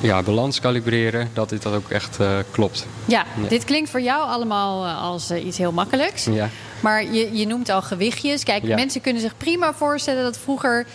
ja, 0.00 0.22
balans 0.22 0.60
kalibreren, 0.60 1.30
dat 1.32 1.48
dit 1.48 1.62
dat 1.62 1.74
ook 1.74 1.90
echt 1.90 2.18
uh, 2.20 2.28
klopt. 2.50 2.86
Ja, 3.04 3.24
Ja. 3.42 3.48
dit 3.48 3.64
klinkt 3.64 3.90
voor 3.90 4.00
jou 4.00 4.28
allemaal 4.28 4.84
uh, 4.84 5.02
als 5.02 5.30
uh, 5.30 5.46
iets 5.46 5.58
heel 5.58 5.72
makkelijks. 5.72 6.24
Ja. 6.24 6.48
Maar 6.80 7.04
je, 7.12 7.36
je 7.36 7.46
noemt 7.46 7.68
al 7.68 7.82
gewichtjes. 7.82 8.42
Kijk, 8.42 8.64
Ja. 8.66 8.74
mensen 8.76 9.00
kunnen 9.00 9.22
zich 9.22 9.36
prima 9.36 9.74
voorstellen 9.74 10.22
dat 10.22 10.38
vroeger 10.38 10.78
eh, 10.80 10.86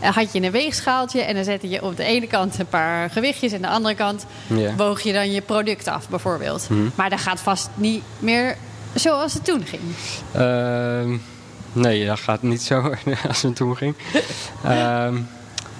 had 0.00 0.32
je 0.32 0.42
een 0.42 0.50
weegschaaltje 0.50 1.20
en 1.20 1.34
dan 1.34 1.44
zette 1.44 1.68
je 1.68 1.82
op 1.82 1.96
de 1.96 2.04
ene 2.04 2.26
kant 2.26 2.58
een 2.58 2.66
paar 2.66 3.10
gewichtjes 3.10 3.52
en 3.52 3.56
aan 3.56 3.62
de 3.70 3.76
andere 3.76 3.94
kant 3.94 4.26
Ja. 4.46 4.74
woog 4.76 5.00
je 5.00 5.12
dan 5.12 5.32
je 5.32 5.40
product 5.40 5.88
af, 5.88 6.08
bijvoorbeeld. 6.08 6.66
Mhm. 6.70 6.88
Maar 6.94 7.10
dat 7.10 7.20
gaat 7.20 7.40
vast 7.40 7.68
niet 7.74 8.02
meer 8.18 8.56
zoals 8.94 9.34
het 9.34 9.44
toen 9.44 9.64
ging. 9.66 9.82
Ehm, 10.32 11.16
nee, 11.72 12.06
dat 12.06 12.20
gaat 12.20 12.42
niet 12.42 12.62
zo 12.62 12.94
als 13.28 13.42
het 13.42 13.56
toen 13.56 13.76
ging. 13.76 13.94
Ehm, 14.64 15.14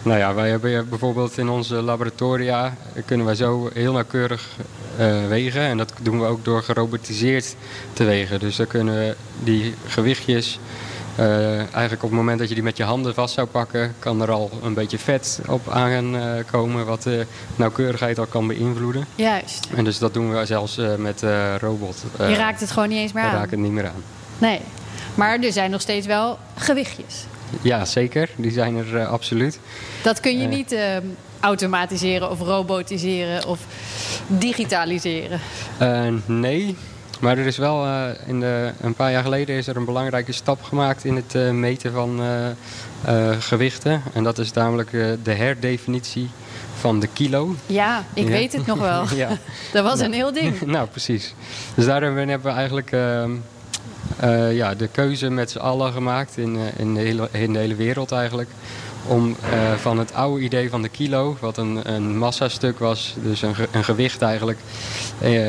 nou 0.03 0.19
ja, 0.19 0.35
wij 0.35 0.51
hebben 0.51 0.89
bijvoorbeeld 0.89 1.39
in 1.39 1.49
onze 1.49 1.75
laboratoria 1.75 2.77
kunnen 3.05 3.27
wij 3.27 3.35
zo 3.35 3.71
heel 3.75 3.93
nauwkeurig 3.93 4.49
eh, 4.97 5.27
wegen. 5.29 5.61
En 5.63 5.77
dat 5.77 5.93
doen 6.03 6.21
we 6.21 6.27
ook 6.27 6.45
door 6.45 6.63
gerobotiseerd 6.63 7.55
te 7.93 8.05
wegen. 8.05 8.41
Dus 8.41 8.57
dan 8.57 8.67
kunnen 8.67 8.95
we 8.95 9.17
die 9.43 9.75
gewichtjes. 9.87 10.59
Eh, 11.17 11.57
eigenlijk 11.59 12.03
op 12.03 12.09
het 12.11 12.19
moment 12.19 12.39
dat 12.39 12.49
je 12.49 12.55
die 12.55 12.63
met 12.65 12.77
je 12.77 12.83
handen 12.85 13.15
vast 13.15 13.35
zou 13.35 13.47
pakken, 13.47 13.95
kan 13.99 14.23
er 14.23 14.31
al 14.31 14.51
een 14.63 14.75
beetje 14.75 14.99
vet 14.99 15.41
op 15.49 15.69
aankomen, 15.71 16.87
wat 16.87 17.03
de 17.03 17.27
nauwkeurigheid 17.57 18.19
al 18.19 18.27
kan 18.27 18.47
beïnvloeden. 18.47 19.07
Juist. 19.15 19.69
En 19.75 19.85
dus 19.85 19.99
dat 19.99 20.15
doen 20.15 20.31
we 20.39 20.47
zelfs 20.47 20.79
eh, 20.79 20.95
met 20.95 21.23
eh 21.23 21.55
robot. 21.61 22.05
Je 22.19 22.23
Eh, 22.25 22.37
raakt 22.37 22.61
het 22.61 22.71
gewoon 22.71 22.89
niet 22.89 22.99
eens 22.99 23.13
meer 23.13 23.23
aan. 23.25 23.33
raken 23.35 23.51
het 23.51 23.61
niet 23.61 23.73
meer 23.73 23.87
aan. 23.87 24.03
Nee. 24.39 24.61
Maar 25.15 25.39
er 25.39 25.53
zijn 25.53 25.71
nog 25.71 25.81
steeds 25.81 26.07
wel 26.07 26.39
gewichtjes. 26.57 27.25
Ja, 27.63 27.85
zeker. 27.85 28.29
Die 28.37 28.51
zijn 28.53 28.77
er 28.77 28.97
eh, 28.97 29.09
absoluut. 29.11 29.59
Dat 30.03 30.21
kun 30.21 30.39
je 30.39 30.45
Eh. 30.45 30.51
niet 30.51 30.73
ehm, 30.73 31.03
automatiseren 31.41 32.31
of 32.31 32.41
robotiseren 32.41 33.47
of 33.47 33.59
digitaliseren. 34.27 35.41
Eh, 35.79 36.03
nee, 36.27 36.77
maar 37.21 37.39
er 37.39 37.47
is 37.47 37.57
wel 37.57 37.85
eh, 37.85 38.03
in 38.27 38.41
de, 38.41 38.71
een 38.81 38.95
paar 38.95 39.11
jaar 39.11 39.23
geleden 39.23 39.57
is 39.57 39.67
er 39.67 39.77
een 39.77 39.85
belangrijke 39.85 40.33
stap 40.33 40.63
gemaakt 40.63 41.05
in 41.05 41.17
het 41.17 41.35
eh, 41.35 41.51
meten 41.51 41.93
van 41.93 42.21
eh, 43.05 43.31
gewichten. 43.39 44.03
En 44.13 44.23
dat 44.25 44.39
is 44.39 44.53
namelijk 44.53 44.91
de 45.23 45.33
herdefinitie 45.33 46.31
van 46.79 47.01
de 47.01 47.07
kilo. 47.07 47.55
Ja, 47.67 48.05
ik 48.15 48.25
Ja. 48.25 48.31
weet 48.31 48.53
het 48.53 48.67
nog 48.67 48.79
wel. 48.79 49.05
ja. 49.25 49.29
Dat 49.73 49.85
was 49.85 49.95
Nou. 49.99 50.05
een 50.05 50.13
heel 50.13 50.33
ding. 50.33 50.61
nou, 50.77 50.89
precies. 50.89 51.35
Dus 51.75 51.85
daar 51.87 52.03
hebben 52.03 52.25
we, 52.25 52.31
hebben 52.31 52.53
we 52.53 52.59
eigenlijk 52.59 52.91
eh, 54.17 54.57
ja, 54.57 54.75
de 54.75 54.89
keuze 54.89 55.31
met 55.31 55.51
z'n 55.51 55.59
allen 55.59 55.93
gemaakt 55.93 56.37
in, 56.37 56.57
eh, 56.57 56.63
in, 56.79 56.95
de 56.95 57.01
hele, 57.01 57.29
in 57.33 57.53
de 57.53 57.59
hele 57.59 57.75
wereld 57.75 58.13
eigenlijk. 58.13 58.49
Om 59.07 59.37
eh, 59.51 59.73
van 59.75 59.99
het 59.99 60.15
oude 60.15 60.43
idee 60.43 60.71
van 60.71 60.83
de 60.83 60.89
kilo, 60.89 61.37
wat 61.41 61.57
een, 61.57 61.95
een 61.95 62.19
massastuk 62.19 62.79
was, 62.79 63.15
dus 63.23 63.43
een, 63.43 63.55
een 63.73 63.85
gewicht 63.85 64.23
eigenlijk, 64.23 64.59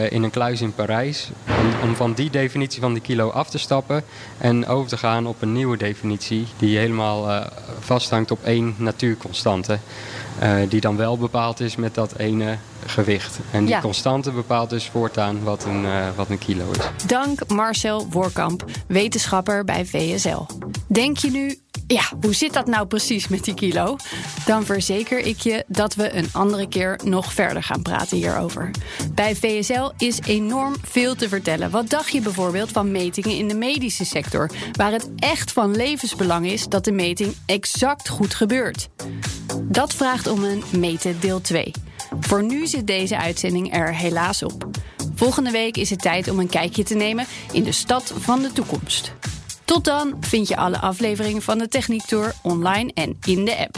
in 0.09 0.23
een 0.23 0.29
kluis 0.29 0.61
in 0.61 0.73
Parijs. 0.73 1.29
Om, 1.47 1.89
om 1.89 1.95
van 1.95 2.13
die 2.13 2.29
definitie 2.29 2.81
van 2.81 2.93
de 2.93 2.99
kilo 2.99 3.29
af 3.29 3.49
te 3.49 3.57
stappen 3.57 4.03
en 4.37 4.67
over 4.67 4.89
te 4.89 4.97
gaan 4.97 5.27
op 5.27 5.41
een 5.41 5.53
nieuwe 5.53 5.77
definitie 5.77 6.47
die 6.57 6.77
helemaal 6.77 7.47
vasthangt 7.79 8.31
op 8.31 8.43
één 8.43 8.75
natuurconstante. 8.77 9.79
Eh, 10.39 10.55
die 10.69 10.81
dan 10.81 10.95
wel 10.97 11.17
bepaald 11.17 11.59
is 11.59 11.75
met 11.75 11.95
dat 11.95 12.15
ene 12.17 12.57
gewicht. 12.85 13.39
En 13.51 13.59
die 13.65 13.73
Ja. 13.73 13.79
constante 13.81 14.31
bepaalt 14.31 14.69
dus 14.69 14.85
voortaan 14.89 15.43
wat 15.43 15.63
een, 15.65 15.85
eh, 15.85 16.07
wat 16.15 16.29
een 16.29 16.37
kilo 16.37 16.65
is. 16.71 17.07
Dank 17.07 17.47
Marcel 17.47 18.07
Workamp, 18.09 18.65
wetenschapper 18.87 19.63
bij 19.63 19.85
VSL. 19.85 20.41
Denk 20.87 21.17
je 21.17 21.31
nu, 21.31 21.59
ja, 21.87 22.03
hoe 22.21 22.33
zit 22.33 22.53
dat 22.53 22.67
nou 22.67 22.85
precies 22.87 23.27
met 23.27 23.43
die 23.43 23.53
kilo? 23.53 23.95
Dan 24.45 24.65
verzeker 24.65 25.19
ik 25.19 25.39
je 25.39 25.63
dat 25.67 25.95
we 25.95 26.15
een 26.15 26.29
andere 26.31 26.67
keer 26.67 26.99
nog 27.03 27.33
verder 27.33 27.63
gaan 27.63 27.81
praten 27.81 28.17
hierover. 28.17 28.71
Bij 29.13 29.35
VSL 29.35 29.91
is 29.97 30.19
enorm 30.25 30.73
veel 30.81 31.15
te 31.15 31.29
vertellen. 31.29 31.69
Wat 31.69 31.89
dacht 31.89 32.11
je 32.11 32.21
bijvoorbeeld 32.21 32.71
van 32.71 32.91
metingen 32.91 33.37
in 33.37 33.47
de 33.47 33.55
medische 33.55 34.05
sector, 34.05 34.49
waar 34.71 34.91
het 34.91 35.09
echt 35.15 35.51
van 35.51 35.75
levensbelang 35.75 36.45
is 36.47 36.67
dat 36.67 36.83
de 36.83 36.91
meting 36.91 37.33
exact 37.45 38.09
goed 38.09 38.33
gebeurt? 38.33 38.89
Dat 39.67 39.93
vraagt 39.93 40.27
om 40.27 40.43
een 40.43 40.63
meten 40.77 41.19
deel 41.19 41.41
2. 41.41 41.71
Voor 42.19 42.43
nu 42.43 42.67
zit 42.67 42.87
deze 42.87 43.17
uitzending 43.17 43.73
er 43.73 43.95
helaas 43.95 44.43
op. 44.43 44.67
Volgende 45.15 45.51
week 45.51 45.77
is 45.77 45.89
het 45.89 46.01
tijd 46.01 46.29
om 46.29 46.39
een 46.39 46.49
kijkje 46.49 46.83
te 46.83 46.95
nemen 46.95 47.25
in 47.51 47.63
de 47.63 47.71
stad 47.71 48.13
van 48.17 48.41
de 48.41 48.51
toekomst. 48.51 49.13
Tot 49.65 49.85
dan 49.85 50.17
vind 50.19 50.47
je 50.47 50.57
alle 50.57 50.79
afleveringen 50.79 51.41
van 51.41 51.57
de 51.57 51.67
Techniek 51.67 52.05
Tour 52.05 52.33
online 52.41 52.91
en 52.93 53.17
in 53.25 53.45
de 53.45 53.57
app. 53.57 53.77